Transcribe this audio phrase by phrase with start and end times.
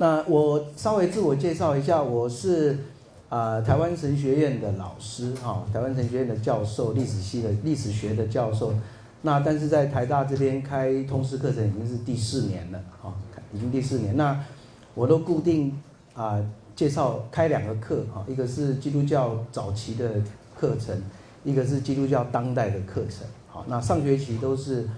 [0.00, 2.78] 那我稍微自我介绍一下，我是
[3.28, 8.72] 啊台湾神学院的老师哈，台湾神学院的教授，历史系的历史学的教授。
[9.22, 13.10] 那但是在台大这边开通识课程已经是第四年了啊，
[13.52, 14.16] 已经第四年。
[14.16, 14.38] 那
[14.94, 15.76] 我都固定
[16.14, 16.40] 啊
[16.76, 20.08] 介绍开两个课哈，一个是基督教早期的
[20.56, 20.96] 课程，
[21.42, 23.26] 一个是基督教当代的课程。
[23.48, 24.88] 好，那上学期都是。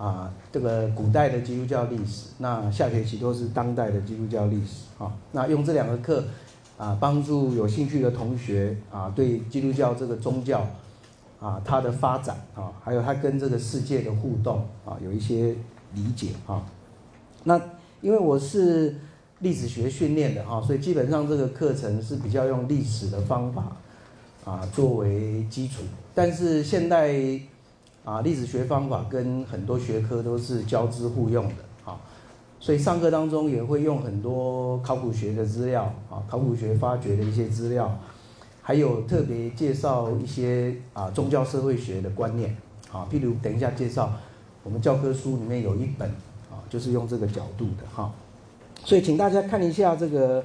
[0.00, 5.12] 啊，这个古代的基督教历史，那下学期都是当代的基督教历史啊。
[5.32, 6.24] 那用这两个课
[6.78, 10.66] 啊，帮助有兴趣的同学啊，对基督教这个宗教
[11.38, 15.54] 啊，它的发展啊，还有它跟这个世界的互动啊，有一些
[15.92, 16.64] 理解啊。
[17.44, 17.60] 那
[18.00, 18.96] 因为我是
[19.40, 23.76] 历史学训练的哈，所以基本上这个课程是比较用历史的方法
[24.46, 25.82] 啊作为基础，
[26.14, 27.38] 但是现代。
[28.02, 31.54] 啊，历史学方法跟很多学科都是交织互用的
[31.84, 32.00] 啊，
[32.58, 37.94] 所以上课当中也会用很多考古学的资料啊，考古学发掘的一些资料，
[38.62, 42.56] 还有特别介绍一些啊宗教社会学的观念
[42.90, 44.10] 啊，譬如等一下介绍
[44.64, 46.08] 我们教科书里面有一本
[46.50, 48.10] 啊，就是用这个角度的哈，
[48.82, 50.42] 所以请大家看一下这个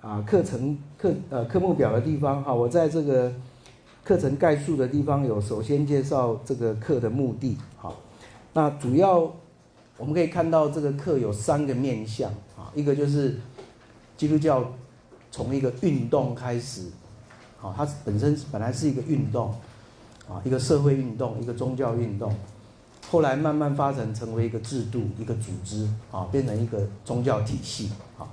[0.00, 3.32] 啊课程课呃科目表的地方哈，我在这个。
[4.02, 7.94] 课程概述的地方有，首先介绍这个课的目的，好，
[8.54, 9.20] 那主要
[9.98, 13.38] 我们可以看到这个课有三个面向啊，一个就是
[14.16, 14.72] 基督教
[15.30, 16.86] 从一个运动开始，
[17.62, 19.54] 啊，它本身本来是一个运动，
[20.28, 22.34] 啊，一个社会运动，一个宗教运动，
[23.10, 28.26] 后来慢慢发展成为一个制度，一个组织，啊，变成一个宗教体系，啊，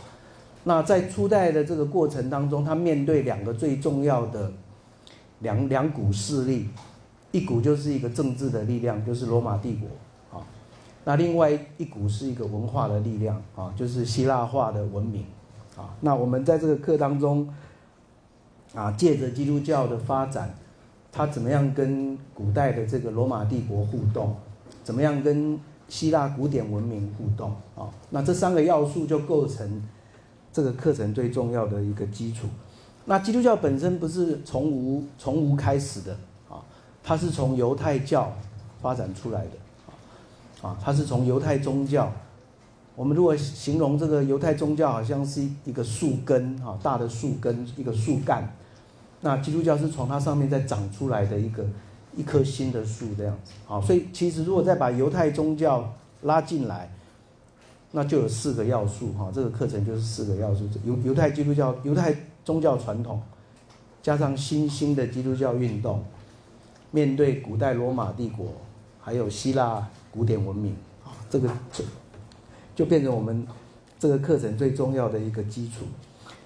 [0.63, 4.51] 那在初代的这个过程当中，它面对两个最重要的。
[5.39, 6.69] 两两股势力，
[7.31, 9.87] 一股就是一个政治的力量，就是罗马帝国
[10.37, 10.43] 啊。
[11.05, 15.25] 那另外一股是一个文化的力量啊，就是希腊化的文明
[15.75, 15.95] 啊。
[16.01, 17.47] 那我们在这个课当中
[18.73, 20.53] 啊，借着基督教的发展，
[21.11, 24.35] 它怎么样跟古代的这个罗马帝国互动，
[24.83, 27.87] 怎么样跟希腊古典文明互动啊？
[28.09, 29.81] 那这三个要素就构成
[30.51, 32.47] 这个课程最重要的一个基础。
[33.09, 36.11] 那基督教本身不是从无从无开始的
[36.49, 36.59] 啊，
[37.01, 38.35] 它是从犹太教
[38.81, 39.51] 发展出来的
[40.61, 42.11] 啊，啊，它是从犹太宗教。
[42.97, 48.53] 我们如果形容这个犹太宗教，好像是一个树根啊，大的树根，一个树干。
[49.21, 51.65] 那基督教是从它上面再长出来的一个
[52.13, 53.79] 一棵新的树这样子啊。
[53.79, 56.91] 所以其实如果再把犹太宗教拉进来，
[57.93, 59.31] 那就有四个要素哈。
[59.33, 62.13] 这个课程就是四个要素：犹犹太基督教犹太。
[62.47, 63.21] 宗教传统，
[64.01, 66.01] 加上新兴的基督教运动，
[66.91, 68.53] 面对古代罗马帝国，
[69.01, 71.83] 还有希腊古典文明啊，这个就
[72.73, 73.45] 就变成我们
[73.99, 75.83] 这个课程最重要的一个基础。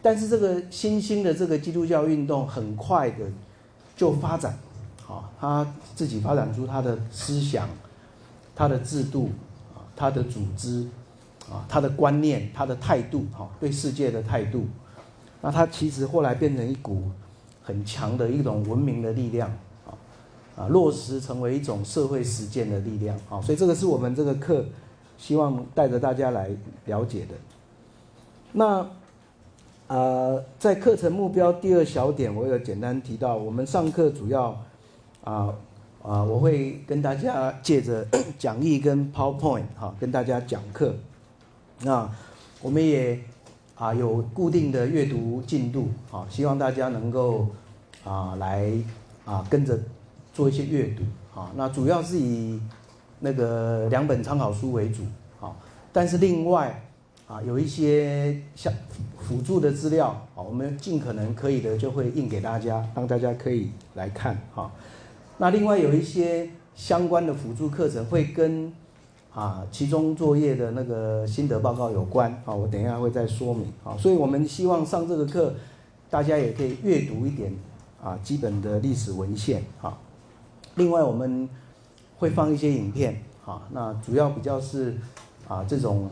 [0.01, 3.23] 但是这个新兴的这个基督教运动很快的
[3.95, 4.57] 就发展，
[5.07, 7.69] 啊，他自己发展出他的思想、
[8.55, 9.29] 他的制度
[9.75, 10.87] 啊、他的组织
[11.47, 14.65] 啊、他的观念、他的态度，哈，对世界的态度。
[15.41, 17.01] 那它其实后来变成一股
[17.63, 19.49] 很强的一种文明的力量
[19.85, 19.89] 啊
[20.55, 24.63] 啊，落实成为一种社会实践的力量啊，所以这个是我们这个课
[25.17, 26.51] 希望带着大家来
[26.85, 27.35] 了解的。
[28.51, 28.87] 那
[29.87, 34.63] 呃，在课程目标第二小点，我有简单提到，我们上课主要
[35.23, 35.53] 啊
[36.03, 38.05] 啊，我会跟大家借着
[38.37, 40.93] 讲义跟 PowerPoint 哈，跟大家讲课。
[41.81, 42.07] 那
[42.61, 43.19] 我们也。
[43.81, 47.47] 啊，有固定的阅读进度，啊，希望大家能够
[48.03, 48.71] 啊来
[49.25, 49.75] 啊跟着
[50.31, 51.01] 做一些阅读，
[51.33, 52.61] 啊，那主要是以
[53.19, 55.01] 那个两本参考书为主，
[55.43, 55.57] 啊，
[55.91, 56.79] 但是另外
[57.25, 58.71] 啊有一些像
[59.17, 64.71] 辅助的资料，啊，我们尽可能可以的就会印给大家，让大家可以来看，哈，
[65.39, 68.71] 那另外有一些相关的辅助课程会跟。
[69.33, 73.95] 啊，其中作业的那个心得报告有关啊，我等一下会再说明啊。
[73.97, 75.53] 所以我们希望上这个课，
[76.09, 77.53] 大家也可以阅读一点
[78.03, 79.97] 啊基本的历史文献啊。
[80.75, 81.47] 另外我们
[82.17, 84.97] 会放一些影片啊，那主要比较是
[85.47, 86.09] 啊这种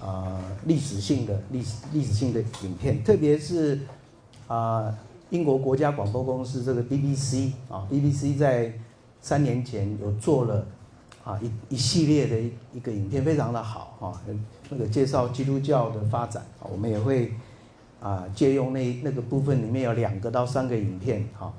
[0.00, 3.80] 啊历史性的历史历史性的影片，特别是
[4.46, 4.96] 啊
[5.30, 8.72] 英国国家广播公司这个 BBC 啊，BBC 在
[9.20, 10.64] 三年前有做了。
[11.24, 14.20] 啊，一一系列的一一个影片非常的好哈，
[14.70, 17.32] 那个介绍基督教的发展啊，我们也会
[18.00, 21.52] 啊借用那那个部分里面有两个到三个影片哈，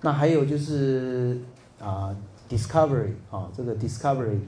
[0.00, 1.40] 那还有就是
[1.80, 2.14] 啊
[2.48, 4.38] Discovery 啊，这个 Discovery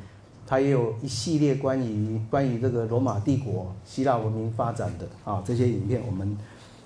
[0.46, 6.37] 它也有一系列关于关于这个罗马帝国、希腊文明发展的啊这些影片，我们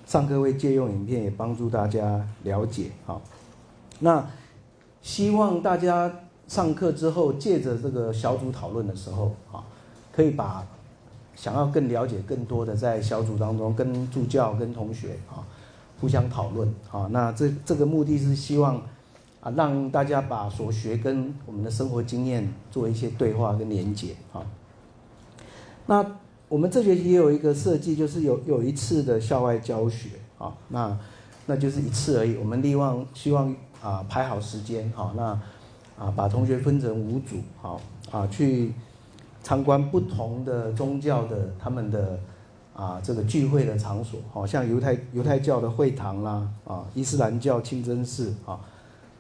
[0.07, 3.21] 上课会借用影片，也帮助大家了解啊。
[4.01, 4.27] 那
[5.01, 6.13] 希望大家
[6.49, 9.65] 上课之后，借着这个小组讨论的时候啊，
[10.13, 10.67] 可以把
[11.35, 15.43] 想要更了解更多的，在小组当中跟助教、跟同学啊
[16.01, 17.09] 互相讨论啊。
[17.11, 18.83] 那这这个目的是希望。
[19.45, 24.41] 啊，让大家把所学跟我们的生活经验做一些对话跟连结啊。
[25.85, 26.03] 那
[26.49, 30.99] 我们这学期也有一个设计，就是有有一次的校外教学啊，那
[31.45, 32.39] 那就是一次而已。
[32.39, 35.39] 我们希望希望啊排好时间哈，那
[35.99, 37.81] 啊把同学分成五组好
[38.11, 38.73] 啊去
[39.43, 42.19] 参观不同的宗教的他们的
[42.75, 48.59] 啊这个聚会的场所，好像犹太犹太教的会堂啦啊，伊斯兰教清真寺啊。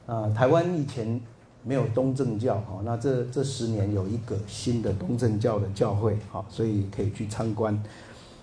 [0.06, 1.18] 啊，台湾以前
[1.62, 7.82] 没有东正教，哈，那这这十年有一个新的东正教的教会，哈，所以可以去参观。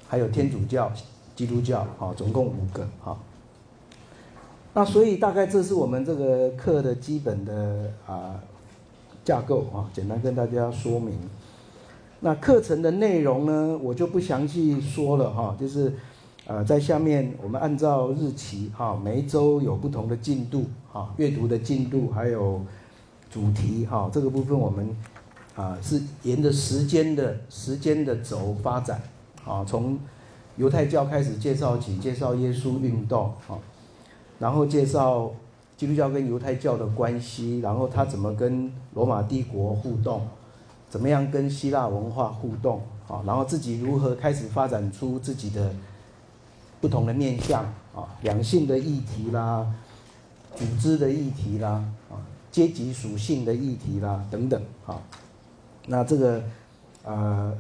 [0.08, 0.92] 还有天主教、
[1.36, 3.16] 基督教，哈，总共五个，哈。
[4.74, 8.40] 那所以大概这是我们这个课的基本的啊
[9.24, 11.18] 架构，啊，简单跟大家说明。
[12.20, 15.94] 那课程的内容呢，我就不详细说了，哈，就是。
[16.48, 22.60] 呃，在下面我们按照日期哈，每一周有不同的进度哈，阅读的进度还有
[23.30, 24.90] 主题哈，这个部分我们
[25.56, 29.00] 啊是沿着时间的时间的轴发展
[29.46, 29.98] 啊，从
[30.58, 33.56] 犹太教开始介绍起，介绍耶稣运动啊，
[34.42, 35.32] 然后介绍
[35.78, 40.28] 基督教跟犹太教的关系，然后他怎么跟罗马帝国互动，
[40.90, 45.72] 怎么样跟希腊文化互动啊，然后自己如何开始发展出自己的。
[46.82, 49.72] 不同的面向啊，两性的议题啦，
[50.56, 52.18] 组织的议题啦，啊，
[52.52, 55.00] 阶级属性的议题啦，等等啊。
[55.86, 56.42] 那这个
[57.04, 57.54] 呃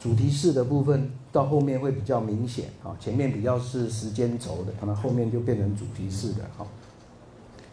[0.00, 6.66] 主题式的部分到后面会比较明显啊，前面比较是时间轴的，可能后面就变成主题式的哈。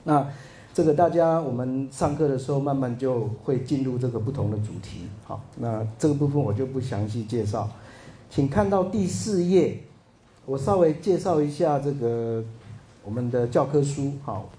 [0.06, 0.26] 那
[0.74, 7.70] 这个大家我们上课的时候慢慢就会进入这个不同的主题好，那这个部分我就不详细介绍，
[8.30, 9.82] 请看到第四页。
[10.46, 12.44] 我稍微介绍一下这个
[13.04, 14.50] 我们的教科书，好，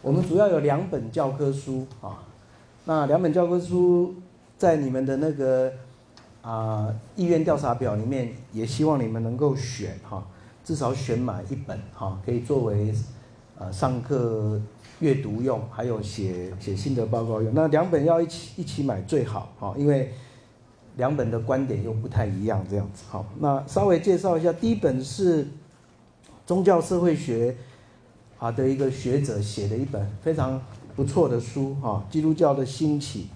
[0.00, 2.22] 我们主要有两本教科书啊，
[2.86, 4.14] 那两本教科书
[4.56, 5.70] 在你们的那个
[6.44, 10.24] 啊意愿调查表里面，也希望你们能够选哈，
[10.62, 12.94] 至少选买一本哈，可以作为
[13.58, 14.60] 呃上课
[15.00, 17.52] 阅读用，还有写写心得报告用。
[17.52, 20.12] 那两本要一起一起买最好哈，因为。
[20.96, 23.26] 两本的观点又不太一样，这样子好。
[23.40, 25.44] 那稍微介绍一下，第一本是
[26.46, 27.56] 宗教社会学
[28.38, 30.62] 啊的一个学者写的一本非常
[30.94, 33.26] 不错的书哈，《基督教的兴起：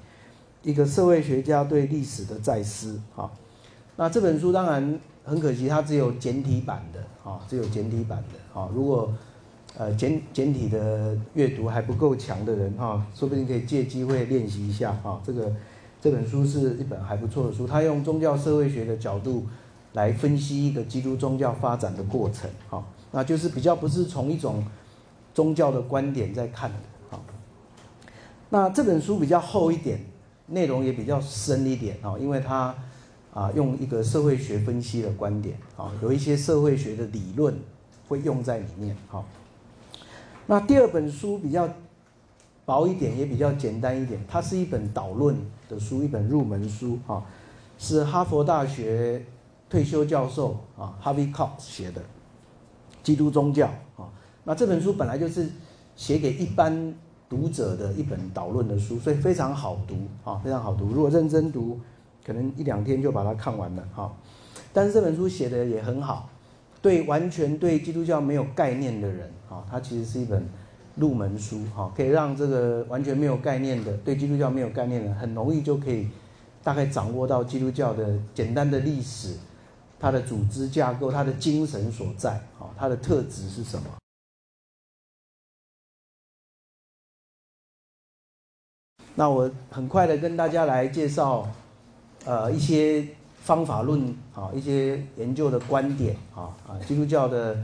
[0.69, 3.31] 一个社会学家对历史的再思》哈。
[3.97, 8.69] 那这本书当然很可惜，它只有简体版的啊，只有简体版的啊。
[8.75, 9.11] 如果
[9.77, 15.51] 呃简简体的阅读还不够强的人哈，说不定可以借机会练习一下哈，这个。
[16.01, 19.45] 这本书是一本还不错的书，它用宗教社会学的角度
[19.95, 22.81] 来分析一个基督宗教发展的过程，哈，
[23.11, 24.65] 那就是比较不是从一种
[25.35, 26.77] 宗教的观点在看的，
[27.11, 27.21] 哈。
[28.49, 29.99] 那这本书比较厚一点，
[30.49, 32.75] 内容也比较深一点，啊，因为它
[33.33, 37.55] 啊用一个社会学分析的观点，啊，有一些社会学的理论
[38.09, 39.25] 会用在里面，哈。
[40.47, 41.69] 那第二本书比较
[42.65, 45.37] 薄一点，也比较简单一点，它是一本导论。
[45.69, 47.23] 的书一本入门书啊，
[47.77, 49.23] 是哈佛大学
[49.69, 52.01] 退休教授啊，Harvey Cox 写的
[53.03, 53.67] 《基督宗教》
[54.03, 54.09] 啊。
[54.45, 55.47] 那这本书本来就是
[55.95, 56.95] 写给一般
[57.29, 60.87] 读者的一本导论的书，所以非常好读啊，非常好读。
[60.89, 61.79] 如果认真读，
[62.25, 64.13] 可能一两天就把它看完了哈。
[64.73, 66.29] 但是这本书写的也很好，
[66.81, 70.47] 对完全对基督教没有概念的人啊，它其实是一本。
[71.01, 76.09] 入门书哈，可以让这个完全没有概念的、对基督教没有概念的，很容易就可以
[76.65, 79.37] 大概掌握到基督教的简单的历史、
[80.01, 83.98] 它的组织架构、它的精神所在，哈，它的特质是什么？
[89.19, 91.45] 那我很快的跟大家来介绍，
[92.25, 93.05] 呃，一些
[93.43, 94.01] 方法论
[94.33, 97.59] 啊，一些研究的观点啊，啊，基督教的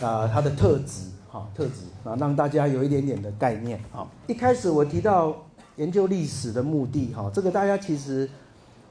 [0.00, 1.10] 啊，它的特质。
[1.28, 3.78] 好，特质啊，让大家有一点点的概念。
[3.92, 5.36] 好，一开始我提到
[5.76, 8.26] 研究历史的目的，哈，这个大家其实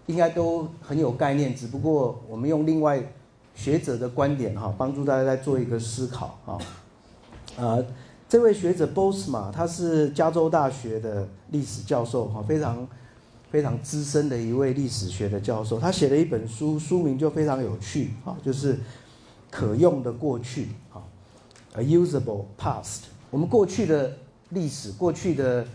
[0.05, 3.01] 应该都很有概念，只不过我们用另外
[3.55, 6.37] 学者的观点，哈，帮助大家来做一个思考。
[6.45, 6.59] 啊，
[7.57, 7.79] 啊，
[8.29, 12.85] 这位学者 Bosma，他是加州大学的历史教授，哈，非常
[13.49, 18.77] 非常资深的一位历史学的教授，他写了一本书，书名就非常有趣哈，就是
[19.49, 21.01] 可用的过去哈
[21.75, 23.03] ，a usable past。
[23.29, 24.11] 我们过去的
[24.49, 25.65] 历史，过去的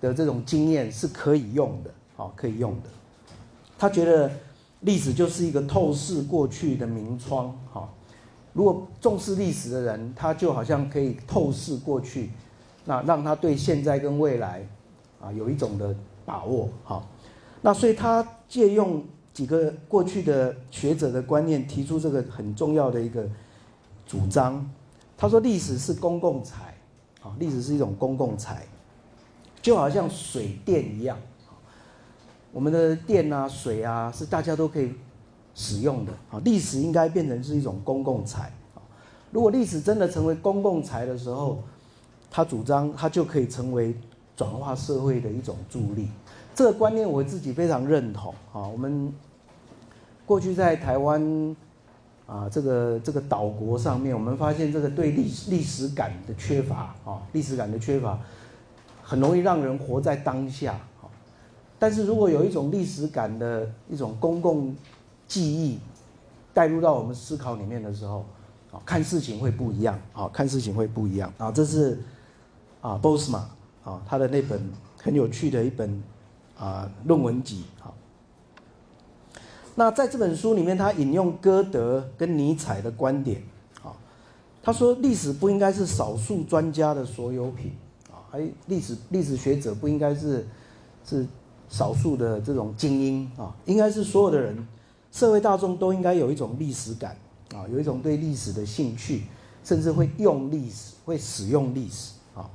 [0.00, 2.90] 的这种经验是可以用的，哈，可以用的。
[3.76, 4.30] 他觉得
[4.82, 7.88] 历史就是一个透视过去的明窗，哈。
[8.52, 12.30] 如果重视历史的人，他就好像可以透视过去，
[12.84, 14.66] 那让他对现在跟未来，
[15.20, 17.02] 啊，有一种的把握，哈。
[17.62, 23.28] 那所以他借用几个过去的学者的观念，提出这个很重要的一个
[24.06, 24.68] 主张。
[25.16, 26.74] 他说，历史是公共财。
[27.22, 28.66] 啊，历史是一种公共财，
[29.60, 31.18] 就好像水电一样，
[32.50, 34.94] 我们的电啊、水啊是大家都可以
[35.60, 36.12] 使用的。
[36.30, 38.50] 啊，历史应该变成是一种公共财。
[39.30, 41.62] 如果历史真的成为公共财的时候，
[42.30, 43.94] 他主张他就可以成为
[44.34, 46.08] 转化社会的一种助力。
[46.54, 48.32] 这个观念我自己非常认同。
[48.52, 49.12] 啊，我们
[50.24, 51.54] 过去在台湾。
[52.30, 58.16] 啊，这个这个岛国上面，我们发现这个对历历史感的缺乏啊，历史感的缺乏，
[59.02, 61.10] 很容易让人活在当下啊。
[61.76, 64.72] 但是如果有一种历史感的一种公共
[65.30, 65.78] 记忆
[66.52, 68.26] 带入到我们思考里面的时候，
[68.72, 71.52] 啊，看事情会不一样啊，看事情会不一样啊。
[71.52, 72.00] 这是
[72.80, 73.44] 啊，Bosma
[73.84, 74.60] 啊，他的那本
[75.00, 76.02] 很有趣的一本
[76.58, 77.94] 啊论文集啊。
[79.76, 83.40] 那在这本书里面，他引用歌德跟尼采的观点，
[83.84, 83.94] 啊，
[84.60, 87.70] 他说历史不应该是少数专家的所有品，
[88.10, 90.44] 啊，还历史历史学者不应该是
[91.04, 91.24] 是
[91.68, 94.66] 少数的这种精英啊，应该是所有的人，
[95.10, 97.16] 社会大众都应该有一种历史感，
[97.54, 99.24] 啊，有一种对历史的兴趣，
[99.64, 102.48] 甚至会用历史，会使用历史，啊，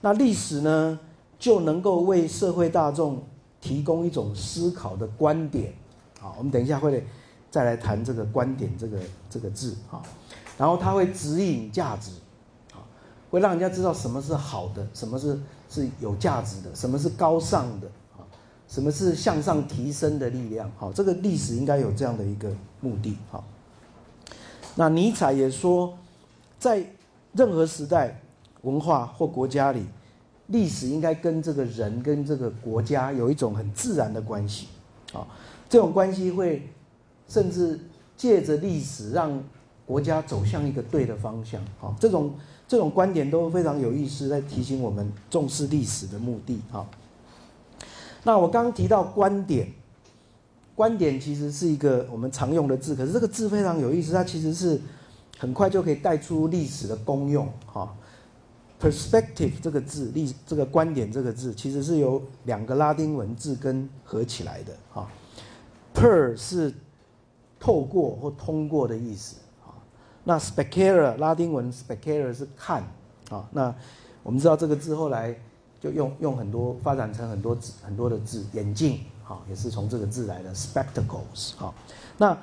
[0.00, 0.98] 那历史呢
[1.38, 3.22] 就能够为社会大众
[3.60, 5.72] 提供一种思考的观点。
[6.20, 7.04] 啊，我们等一下会
[7.50, 10.00] 再来谈这个观点这个这个字啊，
[10.56, 12.12] 然后它会指引价值，
[12.72, 12.78] 啊，
[13.28, 15.36] 会让人家知道什么是好的，什么是
[15.68, 17.90] 是有价值的，什么是高尚的，
[18.72, 20.72] 什么是向上提升的力量。
[20.78, 22.50] 好，这个历史应该有这样的一个
[22.80, 23.14] 目的。
[23.30, 23.44] 好，
[24.76, 25.92] 那尼采也说，
[26.58, 26.82] 在
[27.34, 28.18] 任何时代、
[28.62, 29.84] 文化或国家里，
[30.46, 34.68] 历史应该跟这个人跟这个国家有一种很自然的关系。
[35.12, 35.26] 啊。
[35.68, 36.66] 这种关系会，
[37.28, 37.78] 甚至
[38.16, 39.38] 借着历史让
[39.84, 41.62] 国家走向一个对的方向。
[41.78, 42.32] 好，这种
[42.66, 46.58] 这种观点都非常有意思，在提醒我们重视历史的目的。
[46.70, 46.88] 好，
[48.24, 49.68] 那我刚提到观点，
[50.74, 54.80] 观点其实是一个我们常用的字，可是这个字非常有意思，它其实是
[55.38, 57.48] 很快就可以带出历史的功用。
[57.66, 57.92] 哈
[58.80, 64.72] ，perspective 这个字，历这个观点这个字，其实是由两个拉丁文字根合起来的。
[64.92, 65.08] 哈。
[65.94, 66.72] Per 是
[67.60, 69.76] 透过或通过的意思啊，
[70.24, 72.82] 那 specere 拉丁文 specere 是看
[73.28, 73.74] 啊，那
[74.22, 75.36] 我们知道这个字后来
[75.82, 81.74] 就用用很多发展成很多字很多的字，眼镜啊也是从这个字来的 spectacles 啊，
[82.16, 82.38] 那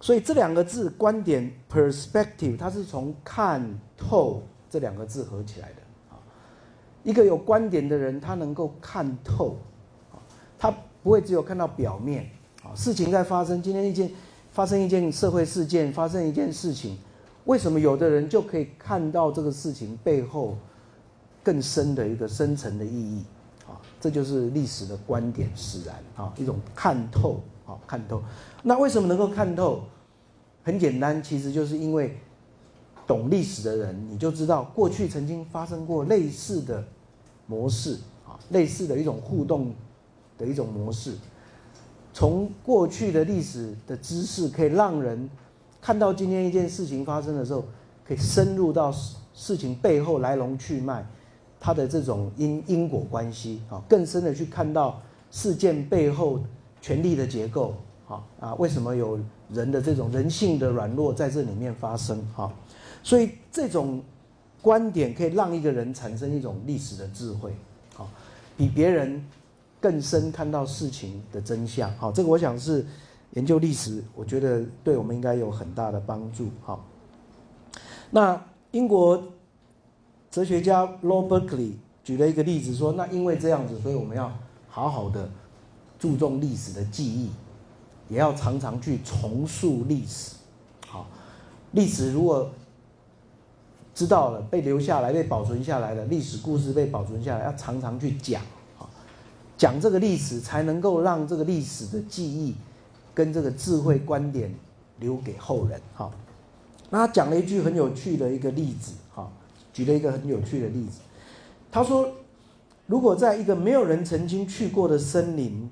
[0.00, 5.76] 所以这两个字观点 perspective 它是从看透这两个字合起来的
[6.10, 6.20] 啊，
[7.02, 9.56] 一个有观点的人他能够看透
[10.12, 10.20] 啊，
[10.58, 10.70] 他
[11.02, 12.28] 不会只有看到表面。
[12.62, 13.60] 啊，事情在发生。
[13.60, 14.10] 今天一件
[14.50, 16.96] 发生一件社会事件，发生一件事情，
[17.44, 20.56] 为什么有的人就可以看到这个事情背后
[21.44, 23.22] 更深的一个深层的意义？
[23.68, 28.20] 啊，这就是历史的观点使然啊，一种看透啊，看透。
[28.62, 29.84] 那为什么能够看透？
[30.62, 32.18] 很简单，其实就是因为
[33.06, 36.82] 懂历史的人，你就知道过去曾经发生过类似的
[37.46, 39.74] 模式啊，类似的一种互动
[40.38, 41.14] 的一种模式。
[42.14, 45.28] 从过去的历史的知识，可以让人
[45.82, 47.64] 看到今天一件事情发生的时候，
[48.06, 48.90] 可以深入到
[49.34, 51.04] 事情背后来龙去脉，
[51.64, 56.38] 它的这种因因果关系啊，更深的去看到事件背后
[56.82, 57.74] 权力的结构
[58.06, 59.18] 啊啊，为什么有
[59.48, 62.52] 人的这种人性的软弱在这里面发生啊？
[63.02, 64.02] 所以这种
[64.60, 67.54] 观点可以让一个人产生一种历史的智慧
[67.96, 68.04] 啊，
[68.58, 69.24] 比别人。
[69.80, 72.86] 更深看到事情的真相，好，这个我想是
[73.32, 76.82] 研究历史，我觉得对我们应该有很大的帮助，好。
[78.10, 79.22] 那英国
[80.34, 84.36] 哲学家 Lord Berkeley 举了一个例子，说，那因为这样子，所以我们要
[84.68, 85.30] 好好的
[85.96, 87.30] 注重历史的记忆，
[88.08, 90.34] 也要常常去重塑历史，
[90.88, 91.06] 好，
[91.70, 92.50] 历史如果
[93.94, 98.42] 知道了，被留下来，被保存下来了，历史故事被保存下来，要常常去讲。
[99.56, 102.56] 讲这个历史，才能够让这个历史的记忆
[103.14, 104.52] 跟这个智慧观点
[104.98, 105.80] 留给后人。
[105.92, 106.12] 好，
[106.90, 108.94] 那他讲了一句很有趣的一个例子，
[109.74, 111.00] 举了一个很有趣的例子。
[111.70, 112.08] 他说，
[112.86, 115.68] 如果在一个没有人曾经去过的森林，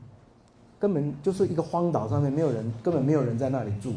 [0.79, 3.95] 根本就是一个荒岛上面，没有人，根本没有人在那里住，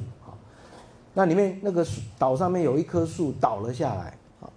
[1.16, 1.86] 那里面那个
[2.20, 4.48] 岛上面有一棵树倒了下来，啊，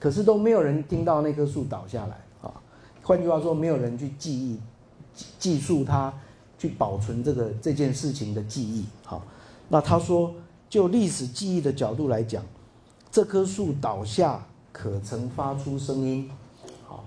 [0.00, 2.16] 可是都没有人听到那棵树倒下来。
[2.42, 2.52] 啊
[3.02, 4.58] 换句话说，没有人去记忆、
[5.38, 6.12] 记述它，
[6.58, 8.84] 去保存这个这件事情的记忆。
[9.04, 9.22] 好，
[9.68, 10.34] 那他说，
[10.68, 12.44] 就历史记忆的角度来讲，
[13.10, 16.30] 这棵树倒下可曾发出声音？
[16.86, 17.04] 好，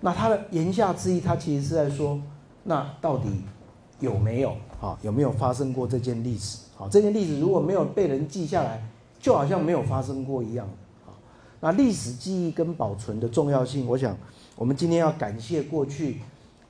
[0.00, 2.20] 那他的言下之意，他其实是在说，
[2.64, 3.28] 那到底
[4.00, 4.98] 有没有啊？
[5.02, 6.58] 有没有发生过这件历史？
[6.76, 8.82] 好，这件历史如果没有被人记下来，
[9.18, 10.68] 就好像没有发生过一样。
[11.04, 11.12] 好，
[11.60, 14.16] 那历史记忆跟保存的重要性，我想。
[14.58, 16.22] 我们今天要感谢过去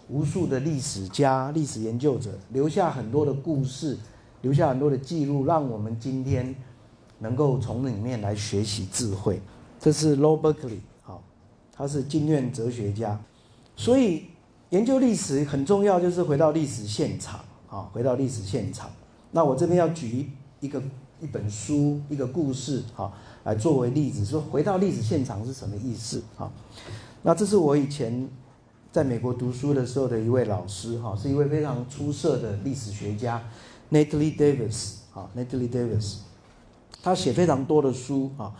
[0.08, 3.96] 无数的历史家、历史研究者留下很多的故事，
[4.42, 6.52] 留下很多的记录，让我们今天
[7.18, 9.40] 能够从里面来学习智慧。
[9.78, 11.22] 这是 Low Berkeley，好，
[11.72, 13.18] 他是经验哲学家，
[13.76, 14.24] 所以
[14.70, 18.90] 研究历史很重要，就是回到历史现场啊，回到历史现场。
[19.30, 20.30] 那我这边要举
[20.60, 20.82] 一个
[21.20, 23.12] 一本书、一个故事啊，
[23.44, 26.50] 来作为例子，说回到历史现场是什么意思啊？
[27.22, 28.28] 那这是我以前
[28.90, 33.42] 在美国读书的时候的一位老师，哈，是一位非常出色的历史学家
[33.90, 36.16] ，Natalie Davis，啊，Natalie Davis，
[37.02, 38.52] 他写非常多的书，啊，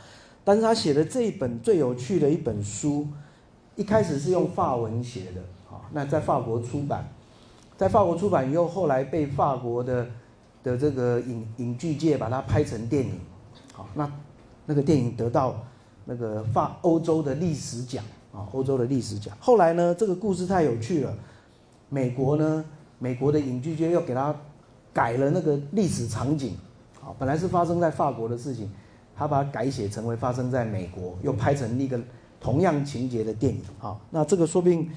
[0.45, 3.07] 但是他写的这一本最有趣的一本书，
[3.75, 5.41] 一开始是用法文写的，
[5.71, 7.09] 啊，那在法国出版，
[7.77, 10.07] 在法国出版以后，后来被法国的
[10.63, 13.21] 的这个影影剧界把它拍成电影，
[13.73, 14.13] 好，那
[14.67, 15.63] 那个电影得到
[16.05, 18.05] 那个法欧洲的历史奖。
[18.33, 19.35] 啊，欧洲的历史奖。
[19.41, 21.15] 后来呢，这个故事太有趣了。
[21.89, 22.63] 美国呢，
[22.99, 24.35] 美国的影剧界又给他
[24.93, 26.55] 改了那个历史场景。
[27.07, 28.69] 啊，本来是发生在法国的事情，
[29.15, 32.01] 他把它改写成为发生在美国，又拍成一个
[32.41, 33.63] 同样情节的电影。
[33.81, 34.91] 啊，那这个说不定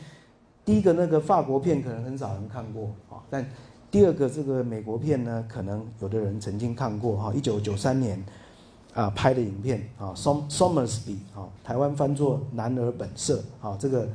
[0.65, 2.86] 第一个那个法国片可能很少人看过。
[3.10, 3.45] 啊，但
[3.91, 7.15] 第二个这个美国片呢，可能有的人曾经看过。
[7.15, 8.22] 哈，一九九三年。
[8.95, 14.10] 啊，拍的影片啊 Somersby 啊，台湾翻作《男儿本色》啊，这个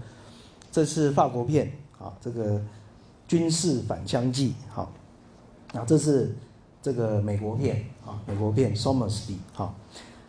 [0.70, 2.60] 这是法国片啊，这个
[3.28, 4.90] 军事返乡记好，
[5.72, 6.34] 啊，这是
[6.84, 9.74] 这个美国片啊，美国片 Somersby 好，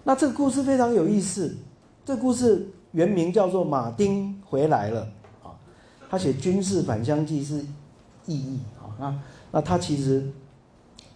[0.06, 1.54] 那这个故事非常有意思，
[2.06, 5.06] 这个故事原名叫做《马丁回来了》
[5.46, 5.52] 啊，
[6.10, 7.56] 他写军事返乡记是
[8.26, 9.20] 意义啊，那
[9.52, 10.32] 那他其实。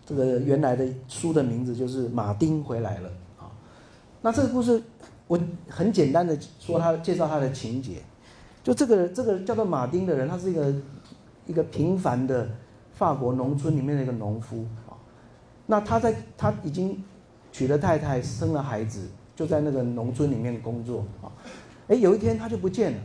[0.05, 3.45] 这个原来的书的名字就是《马丁回来了》啊。
[4.23, 4.81] 那这个故事
[5.27, 7.97] 我很简单的说，他介绍他的情节。
[8.63, 10.73] 就这个这个叫做马丁的人，他是一个
[11.45, 12.49] 一个平凡的
[12.95, 14.65] 法国农村里面的一个农夫。
[15.69, 17.03] 那他在他已经
[17.51, 21.29] 娶了太太，生了孩子，就在那个农村里面工作啊。
[21.89, 22.99] 哎，有一天他就不见了，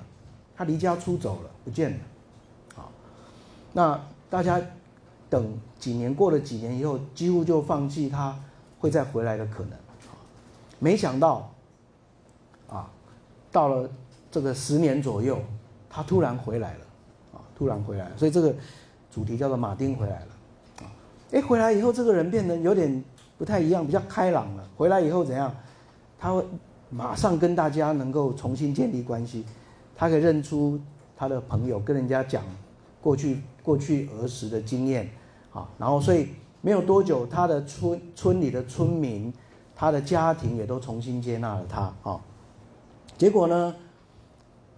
[0.57, 1.99] 他离家出走了，不见了。
[2.77, 2.89] 啊，
[3.75, 4.01] 那
[4.31, 4.59] 大家。
[5.31, 8.39] 等几年过了几年以后，几乎就放弃他
[8.79, 9.73] 会再回来的可能。
[10.79, 11.51] 没想到，
[12.69, 12.89] 啊，
[13.51, 13.91] 到了
[14.31, 15.41] 这个十年左右，
[15.91, 16.81] 他突然回来了，
[17.33, 18.17] 啊，突然回来了。
[18.17, 18.55] 所以这个
[19.11, 20.27] 主题叫做马丁回来了。
[21.35, 23.03] 哎，回来以后这个人变得有点
[23.37, 24.65] 不太一样，比较开朗了。
[24.77, 25.53] 回来以后怎样？
[26.17, 26.45] 他会
[26.91, 29.45] 马上跟大家能够重新建立关系，
[29.97, 30.79] 他可以认出
[31.17, 32.45] 他的朋友，跟人家讲
[33.03, 35.11] 过去过去儿时的经验。
[35.53, 36.29] 啊，然后所以
[36.61, 39.33] 没有多久，他的村村里的村民，
[39.75, 42.21] 他的家庭也都重新接纳了他啊。
[43.19, 43.75] 结果呢，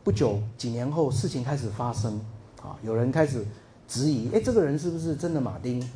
[0.03, 2.19] 不久几年后，事情开始发生
[2.63, 3.45] 啊，有人开始
[3.87, 5.87] 质疑，哎，这个人是不是真的马丁？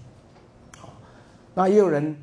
[1.54, 2.16] 那也有人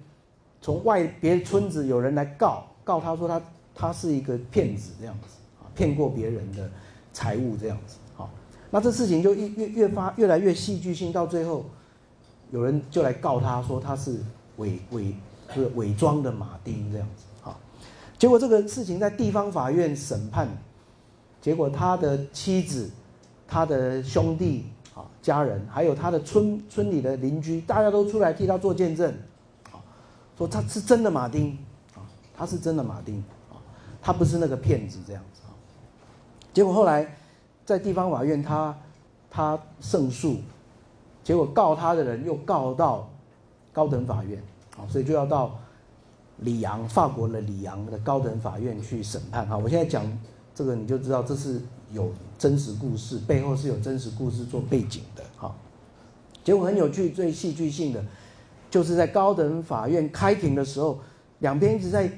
[0.62, 3.42] 从外别村子有人来告告他说他
[3.76, 5.28] 他是一个骗子这样子
[5.62, 6.70] 啊，骗过别人的
[7.14, 8.30] 财物这样子啊。
[8.70, 11.66] 那这事情就越越发越来越戏剧性，到最后。
[12.50, 14.22] 有人就来告他说他是
[14.56, 15.14] 伪伪
[15.54, 17.60] 是伪装的马丁这样子啊，
[18.18, 20.48] 结果这个事情在地方法院审判，
[21.42, 22.90] 结果他的妻子、
[23.46, 24.64] 他的兄弟
[24.98, 29.14] 啊、家人，还有他的村村里的邻居，大家都出来替他做见证，
[29.72, 29.78] 啊，
[30.38, 31.58] 说他是真的马丁
[31.94, 32.02] 啊，
[32.36, 33.62] 他是真的马丁啊，
[34.02, 35.54] 他不是那个骗子这样子啊。
[36.52, 37.16] 结果后来
[37.66, 38.76] 在地方法院他
[39.30, 40.38] 他胜诉。
[41.24, 43.06] 结果告他的人又告到
[43.74, 44.42] 高等法院，
[44.78, 45.60] 啊，所以就要到
[46.38, 49.46] 里昂，法国的里昂的高等法院去审判。
[49.46, 50.06] 哈，我现在讲
[50.56, 55.24] 这个你就知道这是有真实故事，背后是有真实故事做背景的。
[55.36, 55.56] 好，
[56.44, 58.04] 结果很有趣，最戏剧性的，
[58.70, 61.00] 就是在高等法院开庭的时候，
[61.40, 62.12] 两边一直在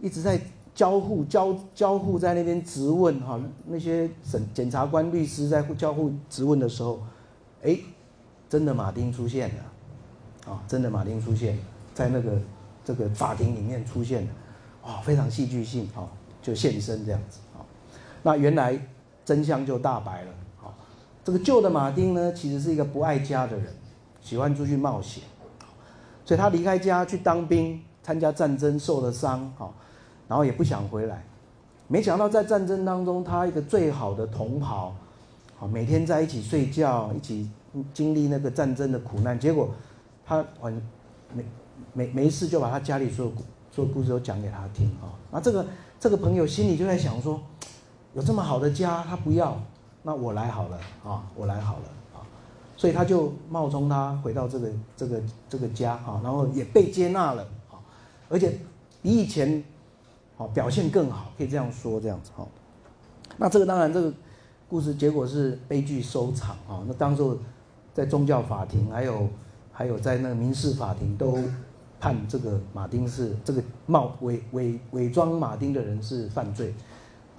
[0.00, 0.40] 一直在
[0.74, 7.00] 交互交交互在那边质问哈，那些审检察官、律师在交互质问的时候，
[7.62, 7.78] 哎，
[8.48, 11.58] 真的马丁出现了，啊，真的马丁出现
[11.94, 12.40] 在那个
[12.84, 14.30] 这个法庭里面出现了，
[14.84, 16.08] 哇，非常戏剧性啊，
[16.40, 17.60] 就现身这样子啊，
[18.22, 18.80] 那原来
[19.30, 20.74] 真相就大白了，好，
[21.24, 23.66] 这个旧的马丁呢，其实是一个不爱家的人，
[24.20, 25.22] 喜欢出去冒险，
[26.24, 29.72] 所以他离开家去当兵，参加战争受了伤，哈。
[30.26, 31.24] 然后也不想回来，
[31.86, 34.92] 没想到在战争当中，他一个最好的同袍，
[35.60, 37.48] 啊，每天在一起睡觉，一起
[37.94, 39.38] 经历那个战争的苦难。
[39.38, 39.70] 结果
[40.26, 40.72] 他完
[41.32, 41.44] 没
[41.92, 43.32] 没没事，就把他家里所有
[43.70, 45.14] 所有故事都讲给他听啊。
[45.30, 45.64] 那这个
[46.00, 47.40] 这个朋友心里就在想说，
[48.14, 49.56] 有这么好的家，他不要，
[50.02, 51.82] 那我来好了啊，我来好了
[52.14, 52.22] 啊。
[52.76, 57.78] 所以他就冒充他回到这个这个这个家啊，然后也被接纳了啊，
[58.28, 58.58] 而且
[59.02, 59.62] 比以前。
[60.36, 62.46] 好，表现更好，可以这样说，这样子哈。
[63.36, 64.10] 那这个当然，这个
[64.70, 66.82] 故事结果是悲剧收场啊。
[66.86, 67.22] 那当时
[67.92, 69.28] 在宗教法庭，还有
[69.70, 71.36] 还有在那个民事法庭，都
[72.00, 76.74] 判这个马丁是这个冒伪伪伪装马丁的人是犯罪，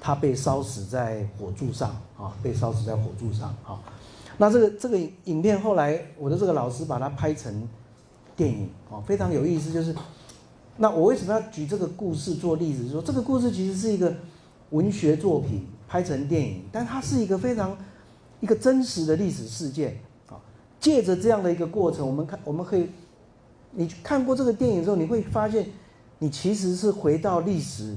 [0.01, 3.79] 他被烧死在火柱上啊，被烧死在火柱上啊。
[4.37, 7.69] 那这个这个影片后来，我的这个老师把它拍成
[8.35, 9.95] 电影啊，非常有意思，就是。
[10.77, 12.89] 那我为什么要举这个故事做例子？
[12.89, 14.11] 说这个故事其实是一个
[14.71, 17.77] 文学作品拍成电影，但它是一个非常
[18.39, 20.39] 一个真实的历史事件啊。
[20.79, 22.89] 借着这样的一个过程，我们看我们可以，
[23.71, 25.69] 你看过这个电影之后，你会发现
[26.17, 27.95] 你其实是回到历史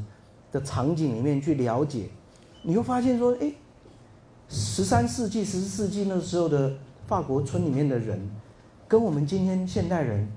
[0.54, 2.08] 的场景里面去了解，
[2.62, 3.52] 你会发现说，哎，
[4.48, 6.72] 十三世纪、十四世纪那时候的
[7.08, 8.30] 法国村里面的人，
[8.86, 10.30] 跟我们今天现代人。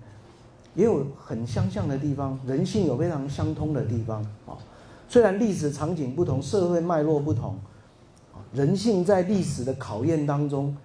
[0.75, 4.53] 也有很相像的地方，人性有非常相通的地方啊。
[5.09, 7.57] 虽然历史场景不同，社会脉络不同，
[8.53, 10.77] 人性在历史的考验当中，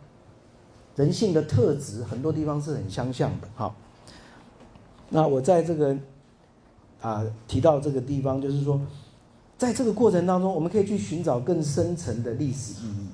[0.97, 3.49] 人性的特质很多地方是很相像的。
[3.55, 3.77] 好，
[5.11, 5.95] 那我在这个
[7.03, 8.81] 啊提到这个地方，就是说，
[9.63, 13.07] 在这个过程当中，我们可以去寻找更深层的历史意义，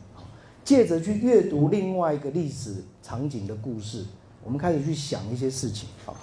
[0.64, 4.02] 借着去阅读另外一个历史场景的故事，
[4.42, 6.14] 我们开始去想一些事情啊。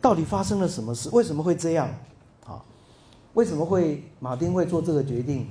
[0.00, 1.08] 到底发生了什么事？
[1.12, 1.88] 为什么会这样？
[2.44, 2.60] 啊，
[3.34, 5.46] 为什么会马丁会做这个决定？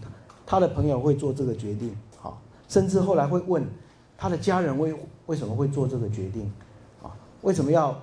[0.46, 1.96] 他的朋友会做这个决定？
[2.18, 3.66] 好，甚至后来会问
[4.18, 4.94] 他的家人为
[5.28, 6.52] 为什么会做这个决定？
[7.02, 7.98] 啊，为什么要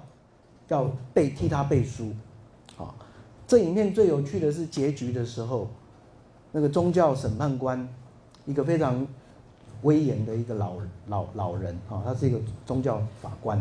[0.68, 2.12] 要背替他背书？
[2.78, 2.94] 啊，
[3.46, 5.68] 这里面最有趣的是结局的时候，
[6.56, 7.88] 那个宗教审判官，
[8.46, 9.04] 一个非常
[9.82, 10.76] 威严的一个老
[11.08, 13.60] 老老人啊，他是一个宗教法官，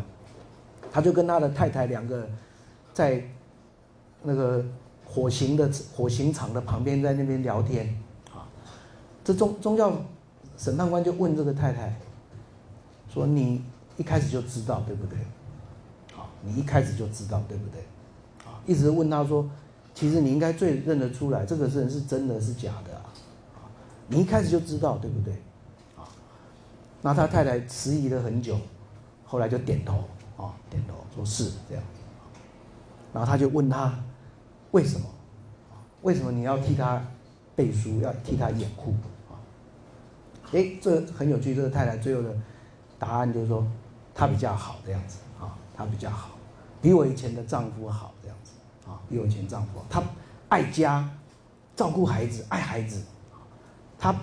[0.91, 2.25] 他就跟他的太太两个。
[2.93, 3.23] 在
[4.21, 4.63] 那个
[5.03, 7.99] 火刑的火刑场的旁边，在那边聊天
[8.31, 8.45] 啊。
[9.23, 9.91] 这宗宗教
[10.59, 11.99] 审判官就问这个太太
[13.09, 13.63] 说：“你
[13.97, 15.17] 一开始就知道对不对？
[16.15, 17.81] 啊，你一开始就知道对不对？
[18.45, 19.49] 啊，一直问他说，
[19.93, 23.05] 其实你应该最认得出来，这个人是真的是假的啊？
[24.07, 25.33] 你一开始就知道对不对？
[25.95, 26.03] 啊，
[27.01, 28.59] 那他太太迟疑了很久，
[29.25, 30.03] 后来就点头
[30.37, 31.83] 啊，点头说是这样。”
[33.13, 33.93] 然后他就问他，
[34.71, 35.05] 为什么？
[36.01, 37.01] 为什么你要替他
[37.55, 38.91] 背书，要替他掩护？
[39.29, 39.37] 啊，
[40.51, 41.53] 哎，这很有趣。
[41.53, 42.35] 这个太太最后的
[42.97, 43.65] 答案就是说，
[44.15, 46.31] 他比较好这样子啊，他比较好，
[46.81, 48.37] 比我以前的丈夫好这样
[48.93, 49.85] 啊，比我以前丈夫好。
[49.89, 50.03] 他
[50.49, 51.09] 爱家，
[51.75, 53.01] 照顾孩子，爱孩子，
[53.97, 54.15] 他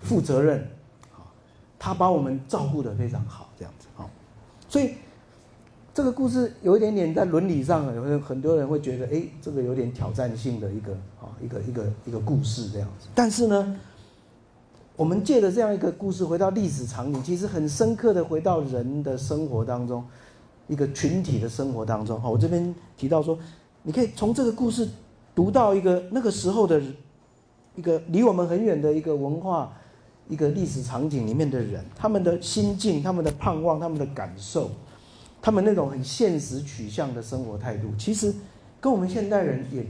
[0.00, 0.60] 负责任，
[1.14, 1.24] 啊，
[1.78, 4.04] 他把我们照顾的非常好这样子啊，
[4.68, 4.94] 所以。
[5.96, 13.08] 这个故事有一点点在伦理上，有很多人会觉得，哎，这个有点挑战性的一个啊，一个一个一个故事这样子。
[13.14, 13.80] 但是呢，
[14.94, 20.04] 我们借着这样一个故事回到历史场景，其实很深刻的回到人的生活当中，
[20.68, 22.20] 一个群体的生活当中。
[22.20, 23.38] 哈，我这边提到说，
[23.86, 24.88] 你可以从这个故事
[25.32, 26.82] 读到一个那个时候的，
[27.76, 29.72] 一个离我们很远的一个文化，
[30.28, 34.72] 一个历史场景里面的人，他们的心境、他们的盼望、他们的感受。
[35.40, 38.34] 他们那种很现实取向的生活态度，其实
[38.80, 39.86] 跟我们现代人也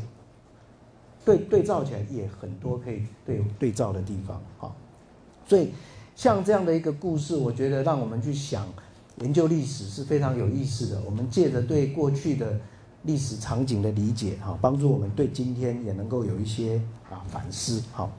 [1.24, 4.76] 对 对照起来也很多可以对对照的地方啊。
[5.48, 5.70] 所以
[6.14, 8.68] 像这样的一个故事，我觉得让我们去想
[9.22, 11.00] 研究历史是非常有意思的。
[11.06, 12.60] 我们借着对过去的
[13.02, 16.80] 历史场景的理解，哈，帮助我们对今天也能够有一些
[17.10, 17.82] 啊反思。
[17.92, 18.10] 好，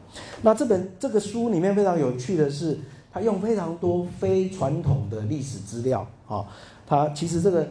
[0.42, 2.80] 那这本这个书里面非常有趣的是。
[3.10, 6.46] 他用非常多非传统的历史资料啊。
[6.86, 7.68] 他其实这个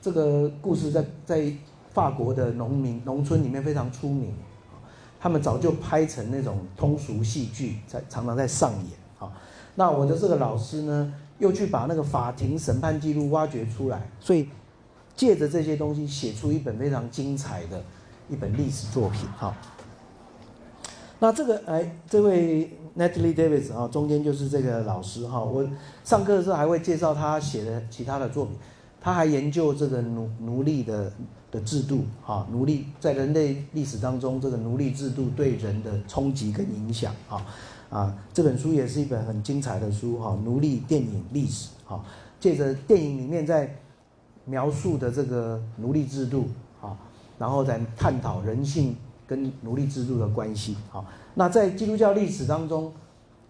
[0.00, 1.52] 这个故事在在
[1.92, 4.32] 法国的农民农村里面非常出名，
[5.18, 9.32] 他们早就拍成那种通俗戏剧，在常常在上演啊。
[9.74, 14.48] 那我的这个老师呢，又去把那个法庭审判记录挖掘出来，所以
[15.16, 17.82] 借着这些东西写出一本非常精彩的
[18.28, 19.56] 一本历史作品哈。
[21.20, 25.42] 那这个哎，这位 Natalie Davis 啊，中间就是这个老师哈。
[25.42, 25.66] 我
[26.04, 28.56] 上课的时候还会介绍他写的其他的作品。
[29.00, 31.12] 他还研究这个奴奴隶的
[31.50, 37.46] 的制度啊，奴隶在人类历史当中，这个奴隶制度对人的冲击跟影响啊
[37.90, 38.14] 啊。
[38.32, 42.02] 这本书也是一本很精彩的书哈，奴隶电影历史哈，
[42.40, 43.76] 借着电影里面在
[44.44, 46.48] 描述的这个奴隶制度
[46.80, 46.96] 啊，
[47.38, 48.96] 然后再探讨人性。
[49.26, 51.02] 跟奴隶制度的关系，好，
[51.32, 52.92] 那在基督教历史当中，